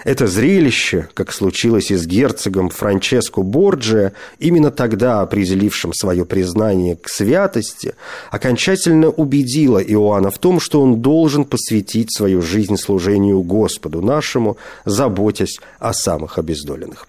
Это 0.03 0.27
зрелище, 0.27 1.09
как 1.15 1.33
случилось 1.33 1.89
и 1.89 1.95
с 1.95 2.05
герцогом 2.05 2.69
Франческо 2.69 3.41
Борджиа, 3.41 4.11
именно 4.37 4.69
тогда 4.69 5.21
определившим 5.21 5.93
свое 5.93 6.25
признание 6.25 6.95
к 6.95 7.09
святости, 7.09 7.95
окончательно 8.29 9.09
убедило 9.09 9.79
Иоанна 9.79 10.29
в 10.29 10.37
том, 10.37 10.59
что 10.59 10.83
он 10.83 11.01
должен 11.01 11.43
посвятить 11.43 12.18
свою 12.19 12.41
жизнь 12.41 12.75
служению 12.75 13.41
Господу 13.43 14.01
нашему, 14.01 14.57
заботясь 14.85 15.61
о 15.79 15.93
самых 15.93 16.37
обездоленных. 16.37 17.07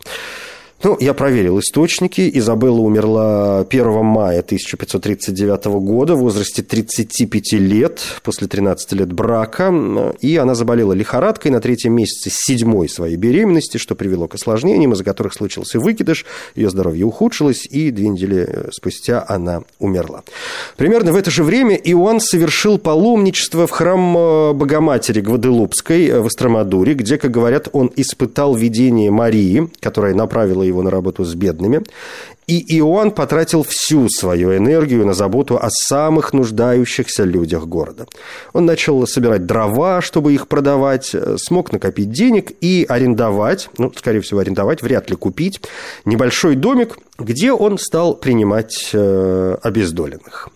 Ну, 0.83 0.97
я 0.99 1.13
проверил 1.13 1.59
источники. 1.59 2.31
Изабелла 2.33 2.81
умерла 2.81 3.61
1 3.69 4.03
мая 4.03 4.41
1539 4.41 5.67
года 5.67 6.15
в 6.15 6.21
возрасте 6.21 6.63
35 6.63 7.53
лет, 7.53 8.01
после 8.23 8.49
13 8.49 8.93
лет 8.93 9.13
брака. 9.13 10.15
И 10.23 10.39
она 10.39 10.55
заболела 10.55 10.95
лихорадкой 10.95 11.51
на 11.51 11.61
третьем 11.61 11.93
месяце 11.93 12.31
седьмой 12.33 12.89
своей 12.89 13.17
беременности, 13.17 13.77
что 13.77 13.95
привело 13.95 14.27
к 14.27 14.37
осложнениям, 14.37 14.95
из-за 14.95 15.05
которых 15.05 15.35
случился 15.35 15.79
выкидыш. 15.79 16.25
Ее 16.55 16.71
здоровье 16.71 17.05
ухудшилось, 17.05 17.67
и 17.67 17.91
две 17.91 18.09
недели 18.09 18.69
спустя 18.73 19.23
она 19.29 19.65
умерла. 19.81 20.23
Примерно 20.79 21.13
в 21.13 21.17
это 21.17 21.31
же 21.31 21.45
время 21.45 21.77
Иоанн 21.77 22.21
совершил 22.21 22.79
паломничество 22.79 23.67
в 23.67 23.71
храм 23.71 24.17
э, 24.17 24.53
Богоматери 24.55 25.21
Гваделупской 25.21 26.07
э, 26.07 26.21
в 26.21 26.27
Астромадуре, 26.27 26.95
где, 26.95 27.19
как 27.19 27.31
говорят, 27.31 27.69
он 27.73 27.93
испытал 27.97 28.55
видение 28.55 29.11
Марии, 29.11 29.69
которая 29.81 30.15
направила 30.15 30.70
его 30.71 30.83
на 30.83 30.91
работу 30.91 31.25
с 31.25 31.35
бедными. 31.35 31.83
и 32.47 32.79
Иоанн 32.79 33.13
потратил 33.13 33.63
всю 33.63 34.09
свою 34.09 34.57
энергию 34.57 35.07
на 35.07 35.15
заботу 35.15 35.57
о 35.57 35.71
самых 35.71 36.33
нуждающихся 36.33 37.25
людях 37.25 37.67
города. 37.67 38.07
Он 38.53 38.67
начал 38.67 39.07
собирать 39.07 39.47
дрова, 39.47 40.01
чтобы 40.01 40.33
их 40.33 40.49
продавать, 40.49 41.15
смог 41.37 41.73
накопить 41.73 42.11
денег 42.11 42.53
и 42.61 42.85
арендовать, 42.89 43.71
ну, 43.79 43.93
скорее 43.95 44.21
всего, 44.21 44.41
арендовать, 44.41 44.83
вряд 44.83 45.11
ли 45.11 45.17
купить, 45.17 45.61
небольшой 46.05 46.57
домик, 46.57 46.99
где 47.19 47.53
он 47.53 47.79
стал 47.79 48.15
принимать 48.15 48.91
э, 48.93 49.57
обездоленных. 49.63 50.49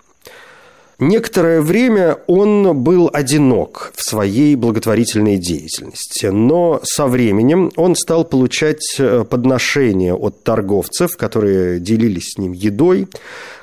Некоторое 1.00 1.60
время 1.60 2.18
он 2.28 2.76
был 2.84 3.10
одинок 3.12 3.92
в 3.96 4.08
своей 4.08 4.54
благотворительной 4.54 5.38
деятельности, 5.38 6.26
но 6.26 6.80
со 6.84 7.06
временем 7.08 7.72
он 7.76 7.96
стал 7.96 8.24
получать 8.24 8.94
э, 8.98 9.24
подношения 9.28 10.14
от 10.14 10.44
торговцев, 10.44 11.16
которые 11.16 11.80
делились 11.80 12.34
с 12.34 12.38
ним 12.38 12.52
едой. 12.52 13.08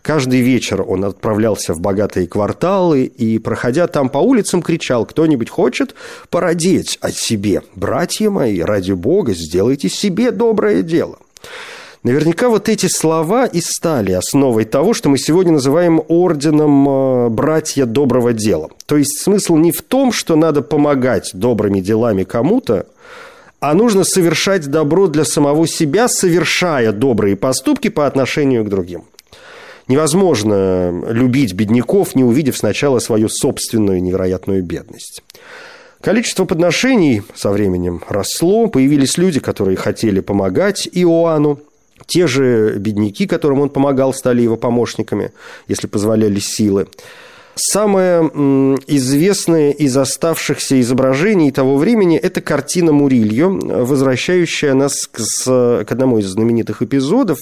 Каждый 0.02 0.41
вечер 0.41 0.84
он 0.86 1.06
отправлялся 1.06 1.74
в 1.74 1.80
богатые 1.80 2.28
кварталы 2.28 3.06
и, 3.06 3.39
проходя 3.39 3.88
там 3.88 4.10
по 4.10 4.17
улицам, 4.17 4.62
кричал 4.62 5.06
«Кто-нибудь 5.06 5.50
хочет 5.50 5.96
породеть 6.30 6.98
о 7.02 7.12
себе? 7.12 7.62
Братья 7.76 8.30
мои, 8.30 8.60
ради 8.60 8.91
Бога, 8.91 9.34
сделайте 9.34 9.88
себе 9.88 10.32
доброе 10.32 10.82
дело». 10.82 11.17
Наверняка 12.04 12.50
вот 12.50 12.68
эти 12.68 12.88
слова 12.88 13.46
и 13.46 13.62
стали 13.62 14.12
основой 14.14 14.66
того, 14.66 14.96
что 14.96 15.08
мы 15.10 15.20
сегодня 15.20 15.54
называем 15.54 16.02
орденом 16.08 16.90
э, 16.90 17.30
«братья 17.30 17.86
доброго 17.86 18.34
дела». 18.34 18.72
То 18.88 18.98
есть 18.98 19.22
смысл 19.22 19.56
не 19.58 19.72
в 19.72 19.84
том, 19.84 20.12
что 20.12 20.36
надо 20.36 20.64
помогать 20.64 21.30
добрыми 21.34 21.80
делами 21.80 22.24
кому-то, 22.24 22.88
а 23.60 23.76
нужно 23.76 24.04
совершать 24.04 24.66
добро 24.66 25.06
для 25.06 25.26
самого 25.26 25.68
себя, 25.68 26.08
совершая 26.08 26.92
добрые 26.92 27.36
поступки 27.36 27.90
по 27.90 28.08
отношению 28.08 28.66
к 28.66 28.70
другим. 28.70 29.04
Невозможно 29.88 31.04
любить 31.08 31.54
бедняков, 31.54 32.16
не 32.16 32.24
увидев 32.24 32.58
сначала 32.58 32.98
свою 32.98 33.30
собственную 33.30 34.02
невероятную 34.02 34.64
бедность. 34.64 35.22
Количество 36.02 36.46
подношений 36.46 37.22
со 37.36 37.52
временем 37.52 38.02
росло, 38.10 38.66
появились 38.66 39.20
люди, 39.20 39.40
которые 39.40 39.78
хотели 39.78 40.20
помогать 40.20 40.90
Иоанну, 40.92 41.60
те 42.12 42.28
же 42.28 42.76
бедняки, 42.78 43.26
которым 43.26 43.62
он 43.62 43.69
помогал, 43.69 44.13
стали 44.13 44.41
его 44.41 44.58
помощниками, 44.58 45.32
если 45.69 45.88
позволяли 45.88 46.39
силы. 46.39 46.88
Самое 47.56 48.21
известное 48.88 49.71
из 49.71 49.95
оставшихся 49.95 50.80
изображений 50.80 51.52
того 51.52 51.78
времени– 51.78 52.17
это 52.24 52.41
картина 52.41 52.91
Мурильо, 52.91 53.47
возвращающая 53.47 54.74
нас 54.74 55.08
к, 55.08 55.19
с, 55.19 55.84
к 55.86 55.91
одному 55.91 56.19
из 56.19 56.28
знаменитых 56.28 56.82
эпизодов, 56.82 57.39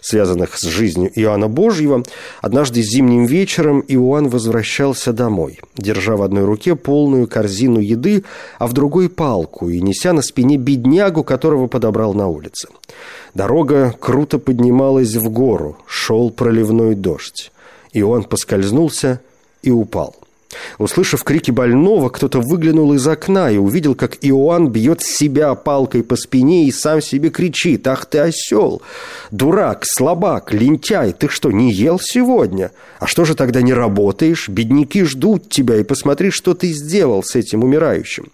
связанных 0.00 0.58
с 0.58 0.62
жизнью 0.62 1.10
Иоанна 1.14 1.48
Божьего. 1.48 2.04
Однажды 2.40 2.82
зимним 2.82 3.24
вечером 3.24 3.84
Иоанн 3.86 4.28
возвращался 4.28 5.12
домой, 5.12 5.60
держа 5.76 6.16
в 6.16 6.22
одной 6.22 6.44
руке 6.44 6.74
полную 6.74 7.28
корзину 7.28 7.78
еды, 7.78 8.24
а 8.58 8.66
в 8.66 8.72
другой– 8.72 9.08
палку, 9.10 9.68
и 9.68 9.80
неся 9.80 10.12
на 10.12 10.22
спине 10.22 10.56
беднягу, 10.56 11.22
которого 11.22 11.68
подобрал 11.68 12.14
на 12.14 12.26
улице. 12.26 12.68
Дорога 13.34 13.94
круто 13.98 14.38
поднималась 14.38 15.14
в 15.14 15.30
гору, 15.30 15.76
шел 15.86 16.30
проливной 16.30 16.94
дождь. 16.94 17.50
И 17.92 18.02
он 18.02 18.24
поскользнулся 18.24 19.20
и 19.62 19.70
упал. 19.70 20.14
Услышав 20.78 21.24
крики 21.24 21.50
больного, 21.50 22.08
кто-то 22.08 22.40
выглянул 22.40 22.92
из 22.92 23.06
окна 23.06 23.50
и 23.50 23.56
увидел, 23.56 23.94
как 23.94 24.18
Иоанн 24.20 24.68
бьет 24.68 25.02
себя 25.02 25.54
палкой 25.54 26.02
по 26.02 26.16
спине 26.16 26.66
и 26.66 26.72
сам 26.72 27.00
себе 27.00 27.30
кричит 27.30 27.86
«Ах 27.86 28.06
ты 28.06 28.18
осел! 28.18 28.82
Дурак, 29.30 29.84
слабак, 29.84 30.52
лентяй, 30.52 31.12
ты 31.12 31.28
что, 31.28 31.50
не 31.50 31.72
ел 31.72 31.98
сегодня? 32.00 32.72
А 32.98 33.06
что 33.06 33.24
же 33.24 33.34
тогда 33.34 33.62
не 33.62 33.72
работаешь? 33.72 34.48
Бедняки 34.48 35.04
ждут 35.04 35.48
тебя, 35.48 35.76
и 35.76 35.84
посмотри, 35.84 36.30
что 36.30 36.54
ты 36.54 36.68
сделал 36.72 37.22
с 37.22 37.36
этим 37.36 37.64
умирающим». 37.64 38.30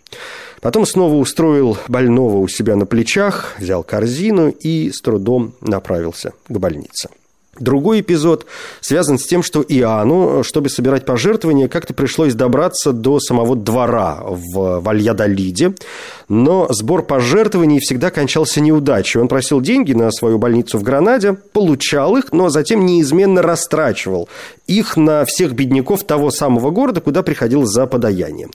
Потом 0.61 0.87
снова 0.87 1.15
устроил 1.15 1.79
больного 1.87 2.39
у 2.39 2.49
себя 2.49 2.75
на 2.75 2.85
плечах, 2.85 3.55
взял 3.59 3.85
корзину 3.85 4.49
и 4.49 4.91
с 4.91 5.01
трудом 5.01 5.55
направился 5.61 6.33
к 6.49 6.59
больнице. 6.59 7.09
Другой 7.61 8.01
эпизод 8.01 8.47
связан 8.81 9.19
с 9.19 9.27
тем, 9.27 9.43
что 9.43 9.63
Иоанну, 9.63 10.43
чтобы 10.45 10.69
собирать 10.69 11.05
пожертвования, 11.05 11.69
как-то 11.69 11.95
пришлось 11.95 12.35
добраться 12.35 12.93
до 12.93 13.21
самого 13.21 13.57
двора 13.57 14.21
в 14.23 14.81
Вальядолиде, 14.81 15.75
но 16.29 16.67
сбор 16.71 17.05
пожертвований 17.05 17.81
всегда 17.81 18.11
кончался 18.11 18.61
неудачей. 18.61 19.21
Он 19.21 19.29
просил 19.29 19.61
деньги 19.61 19.93
на 19.93 20.11
свою 20.11 20.39
больницу 20.39 20.79
в 20.79 20.83
Гранаде, 20.83 21.35
получал 21.53 22.17
их, 22.17 22.33
но 22.33 22.49
затем 22.51 22.85
неизменно 22.87 23.43
растрачивал 23.43 24.29
их 24.67 24.97
на 24.97 25.25
всех 25.25 25.55
бедняков 25.55 26.05
того 26.05 26.31
самого 26.31 26.71
города, 26.71 27.01
куда 27.01 27.23
приходил 27.23 27.65
за 27.65 27.87
подаянием. 27.87 28.51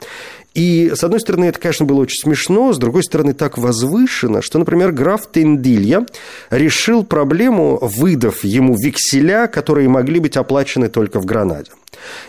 И, 0.53 0.91
с 0.93 1.03
одной 1.03 1.19
стороны, 1.19 1.45
это, 1.45 1.59
конечно, 1.59 1.85
было 1.85 2.01
очень 2.01 2.19
смешно, 2.21 2.73
с 2.73 2.77
другой 2.77 3.03
стороны, 3.03 3.33
так 3.33 3.57
возвышенно, 3.57 4.41
что, 4.41 4.59
например, 4.59 4.91
граф 4.91 5.25
Тендилья 5.31 6.05
решил 6.51 7.03
проблему, 7.03 7.79
выдав 7.81 8.43
ему 8.43 8.75
векселя, 8.75 9.47
которые 9.47 9.89
могли 9.89 10.19
быть 10.19 10.37
оплачены 10.37 10.89
только 10.89 11.19
в 11.19 11.25
Гранаде. 11.25 11.71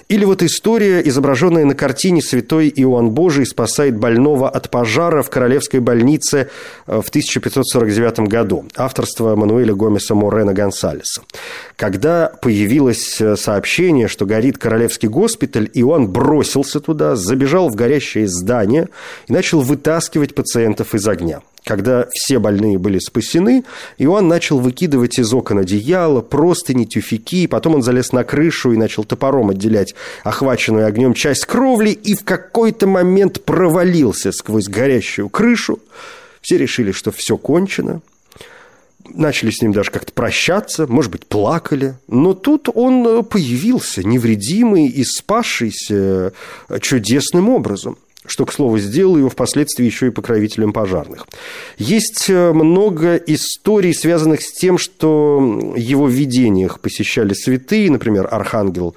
Или 0.09 0.24
вот 0.24 0.42
история, 0.42 1.00
изображенная 1.00 1.64
на 1.64 1.74
картине 1.74 2.22
«Святой 2.22 2.72
Иоанн 2.74 3.11
Божий 3.11 3.46
спасает 3.46 3.96
больного 3.96 4.48
от 4.48 4.70
пожара 4.70 5.22
в 5.22 5.31
Королевской 5.31 5.81
больнице 5.81 6.48
э, 6.87 7.00
в 7.00 7.09
1549 7.09 8.20
году. 8.20 8.64
Авторство 8.77 9.35
Мануэля 9.37 9.74
Гомеса 9.74 10.14
Морена 10.14 10.53
Гонсалеса. 10.53 11.22
Когда 11.77 12.33
появилось 12.42 13.20
э, 13.20 13.37
сообщение, 13.37 14.09
что 14.09 14.27
горит 14.27 14.59
Королевский 14.59 15.09
госпиталь, 15.09 15.70
Иоанн 15.74 16.09
бросился 16.09 16.81
туда, 16.81 17.16
забежал 17.16 17.68
в 17.68 17.74
горящее 17.74 18.29
здание 18.29 18.88
и 19.27 19.33
начал 19.33 19.61
вытаскивать 19.61 20.35
пациентов 20.35 20.94
из 20.94 21.07
огня. 21.09 21.40
Когда 21.64 22.07
все 22.12 22.38
больные 22.38 22.79
были 22.79 22.98
спасены, 22.98 23.64
Иоанн 23.96 24.29
начал 24.29 24.59
выкидывать 24.59 25.18
из 25.18 25.33
окон 25.33 25.59
одеяло, 25.59 26.20
простыни, 26.20 26.85
тюфяки, 26.85 27.46
потом 27.46 27.77
он 27.77 27.83
залез 27.83 28.12
на 28.12 28.22
крышу 28.22 28.72
и 28.72 28.77
начал 28.77 29.05
топором 29.05 29.48
отделять 29.48 29.94
охваченную 30.24 30.87
огнем 30.87 31.14
часть 31.14 31.46
кровли 31.46 31.90
и 31.90 32.14
в 32.14 32.24
какой-то 32.24 32.87
момент 32.87 33.42
провалился 33.44 34.31
сквозь 34.31 34.68
горящую 34.68 35.31
крышу. 35.31 35.79
Все 36.42 36.59
решили, 36.59 36.92
что 36.92 37.11
все 37.11 37.38
кончено, 37.38 38.03
начали 39.09 39.50
с 39.50 39.62
ним 39.62 39.72
даже 39.72 39.90
как-то 39.90 40.12
прощаться, 40.12 40.87
может 40.87 41.11
быть, 41.11 41.24
плакали. 41.24 41.94
Но 42.09 42.35
тут 42.35 42.68
он 42.74 43.24
появился, 43.24 44.03
невредимый 44.03 44.88
и 44.88 45.03
спасшийся 45.03 46.35
чудесным 46.83 47.48
образом 47.48 47.96
что, 48.26 48.46
к 48.46 48.52
слову, 48.52 48.78
сделал 48.78 49.16
его 49.16 49.28
впоследствии 49.28 49.84
еще 49.84 50.06
и 50.06 50.10
покровителем 50.10 50.72
пожарных. 50.72 51.26
Есть 51.76 52.26
э, 52.28 52.52
много 52.52 53.16
историй, 53.16 53.94
связанных 53.94 54.42
с 54.42 54.52
тем, 54.52 54.78
что 54.78 55.74
его 55.76 56.08
видениях 56.08 56.80
посещали 56.80 57.34
святые, 57.34 57.90
например, 57.90 58.28
архангел 58.30 58.94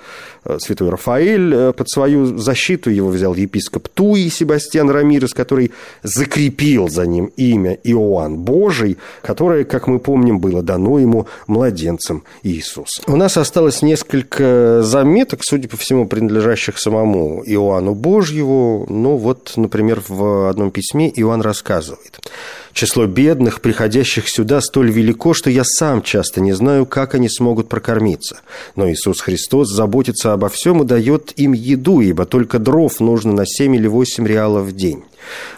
Э, 0.47 0.57
святой 0.59 0.89
Рафаэль 0.89 1.53
э, 1.53 1.73
под 1.73 1.89
свою 1.89 2.37
защиту 2.37 2.89
его 2.89 3.09
взял 3.09 3.35
епископ 3.35 3.87
Туи 3.89 4.29
Себастьян 4.29 4.89
Рамирес, 4.89 5.33
который 5.33 5.71
закрепил 6.03 6.89
за 6.89 7.05
ним 7.05 7.31
имя 7.35 7.77
Иоанн 7.83 8.37
Божий, 8.37 8.97
которое, 9.21 9.65
как 9.65 9.87
мы 9.87 9.99
помним, 9.99 10.39
было 10.39 10.61
дано 10.61 10.99
ему 10.99 11.27
младенцем 11.47 12.23
Иисуса. 12.43 13.01
У 13.07 13.15
нас 13.15 13.37
осталось 13.37 13.81
несколько 13.81 14.81
заметок, 14.83 15.41
судя 15.43 15.67
по 15.67 15.75
всему, 15.75 16.07
принадлежащих 16.07 16.77
самому 16.77 17.43
Иоанну 17.45 17.93
Божьему. 17.93 18.85
Ну 18.89 19.16
вот, 19.17 19.53
например, 19.55 20.01
в 20.07 20.49
одном 20.49 20.71
письме 20.71 21.09
Иоанн 21.09 21.41
рассказывает– 21.41 22.19
Число 22.77 23.07
бедных, 23.07 23.61
приходящих 23.61 24.29
сюда, 24.29 24.61
столь 24.61 24.91
велико, 24.91 25.33
что 25.33 25.49
я 25.49 25.63
сам 25.65 26.03
часто 26.03 26.41
не 26.41 26.53
знаю, 26.53 26.85
как 26.85 27.15
они 27.15 27.27
смогут 27.27 27.69
прокормиться. 27.69 28.41
Но 28.75 28.87
Иисус 28.87 29.19
Христос 29.19 29.69
заботится 29.73 30.31
обо 30.31 30.47
всем 30.47 30.83
и 30.83 30.85
дает 30.85 31.33
им 31.37 31.53
еду, 31.53 32.01
ибо 32.01 32.27
только 32.27 32.59
дров 32.59 32.99
нужно 32.99 33.33
на 33.33 33.47
семь 33.47 33.75
или 33.75 33.87
восемь 33.87 34.27
реалов 34.27 34.67
в 34.67 34.75
день. 34.75 35.03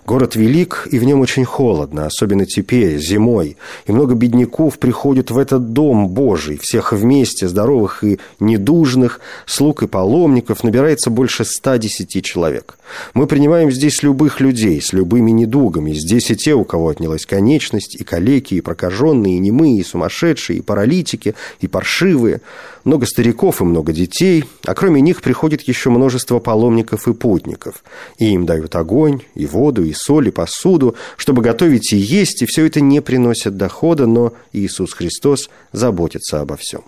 Город 0.05 0.35
велик, 0.35 0.87
и 0.89 0.99
в 0.99 1.03
нем 1.03 1.19
очень 1.19 1.43
холодно, 1.43 2.05
особенно 2.05 2.45
теперь, 2.45 2.97
зимой. 2.99 3.57
И 3.85 3.91
много 3.91 4.15
бедняков 4.15 4.79
приходят 4.79 5.31
в 5.31 5.37
этот 5.37 5.73
дом 5.73 6.07
Божий, 6.07 6.57
всех 6.61 6.93
вместе, 6.93 7.47
здоровых 7.47 8.03
и 8.03 8.19
недужных, 8.39 9.19
слуг 9.45 9.83
и 9.83 9.87
паломников, 9.87 10.63
набирается 10.63 11.09
больше 11.09 11.43
110 11.43 12.23
человек. 12.23 12.77
Мы 13.13 13.27
принимаем 13.27 13.71
здесь 13.71 14.03
любых 14.03 14.39
людей, 14.39 14.81
с 14.81 14.93
любыми 14.93 15.31
недугами, 15.31 15.91
здесь 15.91 16.31
и 16.31 16.35
те, 16.35 16.53
у 16.53 16.63
кого 16.63 16.89
отнял 16.89 17.09
имелась 17.09 17.25
конечность, 17.25 17.95
и 17.95 18.03
калеки, 18.03 18.55
и 18.55 18.61
прокаженные, 18.61 19.35
и 19.35 19.39
немые, 19.39 19.79
и 19.79 19.83
сумасшедшие, 19.83 20.59
и 20.59 20.61
паралитики, 20.61 21.35
и 21.59 21.67
паршивые, 21.67 22.41
много 22.83 23.05
стариков 23.05 23.61
и 23.61 23.63
много 23.63 23.91
детей, 23.91 24.45
а 24.65 24.73
кроме 24.75 25.01
них 25.01 25.21
приходит 25.21 25.61
еще 25.61 25.89
множество 25.89 26.39
паломников 26.39 27.07
и 27.07 27.13
путников, 27.13 27.83
и 28.17 28.31
им 28.31 28.45
дают 28.45 28.75
огонь, 28.75 29.21
и 29.35 29.45
воду, 29.45 29.58
и 29.59 29.93
соль, 29.93 30.29
и 30.29 30.31
посуду, 30.31 30.95
чтобы 31.17 31.41
готовить 31.41 31.93
и 31.93 31.97
есть, 31.97 32.41
и 32.41 32.45
все 32.45 32.65
это 32.65 32.81
не 32.81 33.01
приносит 33.01 33.57
дохода, 33.57 34.07
но 34.07 34.33
Иисус 34.53 34.93
Христос 34.93 35.49
заботится 35.71 36.41
обо 36.41 36.57
всем. 36.57 36.81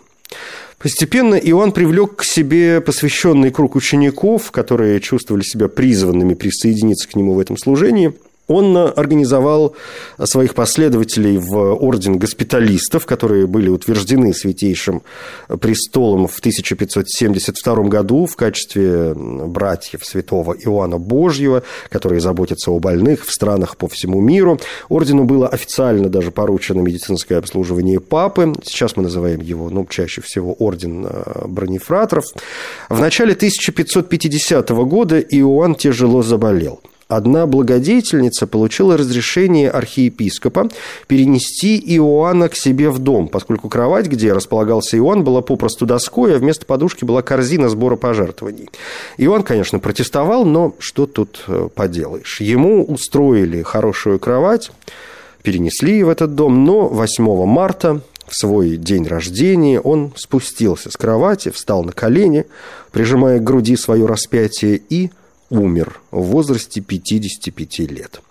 Постепенно 0.78 1.36
Иоанн 1.36 1.74
привлек 1.74 2.16
к 2.18 2.24
себе 2.24 2.82
посвященный 2.82 3.52
круг 3.52 3.76
учеников, 3.76 4.52
которые 4.52 5.00
чувствовали 5.00 5.44
себя 5.44 5.68
призванными 5.68 6.34
присоединиться 6.34 7.08
к 7.08 7.16
нему 7.16 7.34
в 7.34 7.40
этом 7.40 7.58
служении– 7.58 8.14
он 8.52 8.78
организовал 8.78 9.76
своих 10.24 10.54
последователей 10.54 11.38
в 11.38 11.56
орден 11.74 12.18
госпиталистов, 12.18 13.06
которые 13.06 13.48
были 13.48 13.70
утверждены 13.70 14.34
Святейшим 14.34 15.02
престолом 15.60 16.28
в 16.28 16.40
1572 16.40 17.76
году 17.84 18.26
в 18.26 18.36
качестве 18.36 19.14
братьев 19.16 20.06
святого 20.06 20.54
Иоанна 20.54 20.98
Божьего, 20.98 21.64
которые 21.90 22.22
заботятся 22.22 22.72
о 22.72 22.80
больных 22.80 23.26
в 23.26 23.32
странах 23.32 23.78
по 23.78 23.88
всему 23.88 24.22
миру. 24.22 24.60
Ордену 24.90 25.24
было 25.26 25.48
официально 25.48 26.10
даже 26.10 26.32
поручено 26.32 26.82
медицинское 26.82 27.38
обслуживание 27.38 28.00
папы. 28.00 28.54
Сейчас 28.64 28.96
мы 28.96 29.04
называем 29.04 29.42
его, 29.42 29.70
ну, 29.70 29.86
чаще 29.90 30.22
всего 30.22 30.54
орден 30.54 31.06
э, 31.08 31.46
бронефраторов. 31.48 32.26
В 32.90 33.00
начале 33.00 33.34
1550 33.34 34.70
года 34.70 35.20
Иоанн 35.20 35.76
тяжело 35.76 36.24
заболел 36.24 36.82
одна 37.12 37.46
благодетельница 37.46 38.48
получила 38.48 38.98
разрешение 38.98 39.70
архиепископа 39.70 40.70
перенести 41.08 41.78
Иоанна 41.98 42.48
к 42.48 42.56
себе 42.56 42.90
в 42.90 43.00
дом, 43.00 43.28
поскольку 43.28 43.68
кровать, 43.68 44.08
где 44.08 44.32
располагался 44.32 44.98
Иоанн, 44.98 45.24
была 45.24 45.42
попросту 45.42 45.86
доской, 45.86 46.36
а 46.36 46.40
вместо 46.40 46.66
подушки 46.66 47.04
была 47.04 47.22
корзина 47.22 47.70
сбора 47.70 47.98
пожертвований. 47.98 48.70
Иоанн, 49.18 49.44
конечно, 49.44 49.80
протестовал, 49.80 50.46
но 50.46 50.74
что 50.80 51.06
тут 51.06 51.44
э, 51.48 51.68
поделаешь. 51.76 52.40
Ему 52.40 52.84
устроили 52.86 53.62
хорошую 53.62 54.18
кровать, 54.18 54.72
перенесли 55.44 56.04
в 56.04 56.10
этот 56.10 56.36
дом, 56.36 56.64
но 56.64 56.88
8 56.88 57.46
марта 57.46 58.02
в 58.32 58.36
свой 58.38 58.78
день 58.78 59.06
рождения 59.06 59.82
он 59.82 60.14
спустился 60.16 60.90
с 60.90 60.96
кровати, 60.96 61.50
встал 61.50 61.84
на 61.84 61.92
колени, 61.92 62.46
прижимая 62.94 63.40
к 63.40 63.44
груди 63.44 63.76
свое 63.76 64.06
распятие 64.06 64.82
и 64.90 65.12
умер 65.52 66.00
в 66.10 66.22
возрасте 66.22 66.82
55 66.82 67.80
лет. 67.80 68.22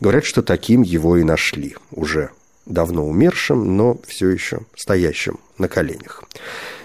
Говорят, 0.00 0.24
что 0.24 0.42
таким 0.42 0.82
его 0.82 1.16
и 1.16 1.22
нашли, 1.22 1.76
уже 1.90 2.30
давно 2.66 3.06
умершим, 3.06 3.76
но 3.76 3.98
все 4.06 4.28
еще 4.28 4.60
стоящим 4.76 5.38
на 5.56 5.68
коленях. 5.68 6.24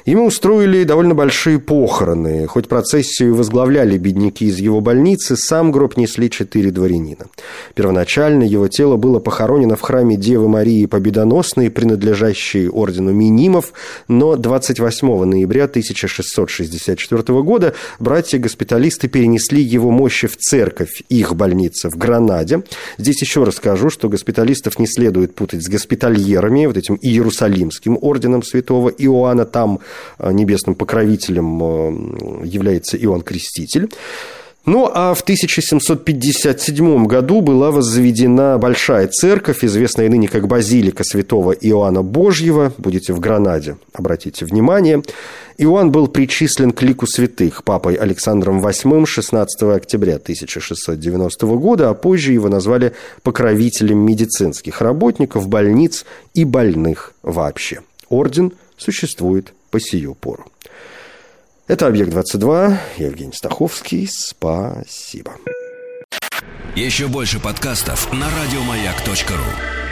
Ему 0.05 0.25
устроили 0.25 0.83
довольно 0.83 1.13
большие 1.13 1.59
похороны. 1.59 2.47
Хоть 2.47 2.67
процессию 2.67 3.35
возглавляли 3.35 3.97
бедняки 3.97 4.45
из 4.45 4.57
его 4.59 4.81
больницы, 4.81 5.35
сам 5.35 5.71
гроб 5.71 5.97
несли 5.97 6.29
четыре 6.29 6.71
дворянина. 6.71 7.27
Первоначально 7.75 8.43
его 8.43 8.67
тело 8.67 8.95
было 8.95 9.19
похоронено 9.19 9.75
в 9.75 9.81
храме 9.81 10.15
Девы 10.15 10.47
Марии 10.47 10.85
Победоносной, 10.85 11.69
принадлежащей 11.69 12.69
ордену 12.69 13.11
Минимов, 13.11 13.73
но 14.07 14.35
28 14.35 15.23
ноября 15.25 15.65
1664 15.65 17.23
года 17.43 17.73
братья-госпиталисты 17.99 19.07
перенесли 19.07 19.61
его 19.61 19.91
мощи 19.91 20.27
в 20.27 20.37
церковь 20.37 21.03
их 21.09 21.35
больницы 21.35 21.89
в 21.89 21.97
Гранаде. 21.97 22.63
Здесь 22.97 23.21
еще 23.21 23.43
расскажу, 23.43 23.89
что 23.89 24.09
госпиталистов 24.09 24.79
не 24.79 24.87
следует 24.87 25.35
путать 25.35 25.63
с 25.63 25.69
госпитальерами, 25.69 26.65
вот 26.65 26.77
этим 26.77 26.97
Иерусалимским 27.01 27.97
орденом 28.01 28.43
святого 28.43 28.89
Иоанна. 28.89 29.45
Там 29.45 29.79
небесным 30.19 30.75
покровителем 30.75 31.63
э, 31.63 32.45
является 32.45 32.97
Иоанн 32.97 33.21
Креститель. 33.21 33.89
Ну, 34.65 34.87
а 34.93 35.13
в 35.13 35.21
1757 35.21 37.05
году 37.07 37.41
была 37.41 37.71
возведена 37.71 38.57
большая 38.57 39.07
церковь, 39.07 39.63
известная 39.63 40.09
ныне 40.09 40.27
как 40.27 40.47
Базилика 40.47 41.03
святого 41.03 41.53
Иоанна 41.53 42.03
Божьего. 42.03 42.73
Будете 42.77 43.13
в 43.13 43.19
Гранаде, 43.19 43.77
обратите 43.93 44.45
внимание. 44.45 45.01
Иоанн 45.57 45.91
был 45.91 46.07
причислен 46.07 46.71
к 46.71 46.83
лику 46.83 47.07
святых 47.07 47.63
папой 47.63 47.95
Александром 47.95 48.63
VIII 48.63 49.05
16 49.05 49.63
октября 49.63 50.17
1690 50.17 51.47
года, 51.47 51.89
а 51.89 51.93
позже 51.95 52.33
его 52.33 52.49
назвали 52.49 52.93
покровителем 53.23 53.97
медицинских 53.97 54.81
работников, 54.81 55.47
больниц 55.47 56.05
и 56.33 56.43
больных 56.43 57.13
вообще. 57.23 57.79
Орден 58.09 58.51
существует 58.77 59.53
по 59.69 59.79
сию 59.79 60.15
пору. 60.15 60.51
Это 61.67 61.87
«Объект-22», 61.87 62.77
Евгений 62.97 63.33
Стаховский, 63.33 64.07
спасибо. 64.09 65.33
Еще 66.75 67.07
больше 67.07 67.39
подкастов 67.39 68.11
на 68.13 68.27
радиомаяк.ру 68.29 69.88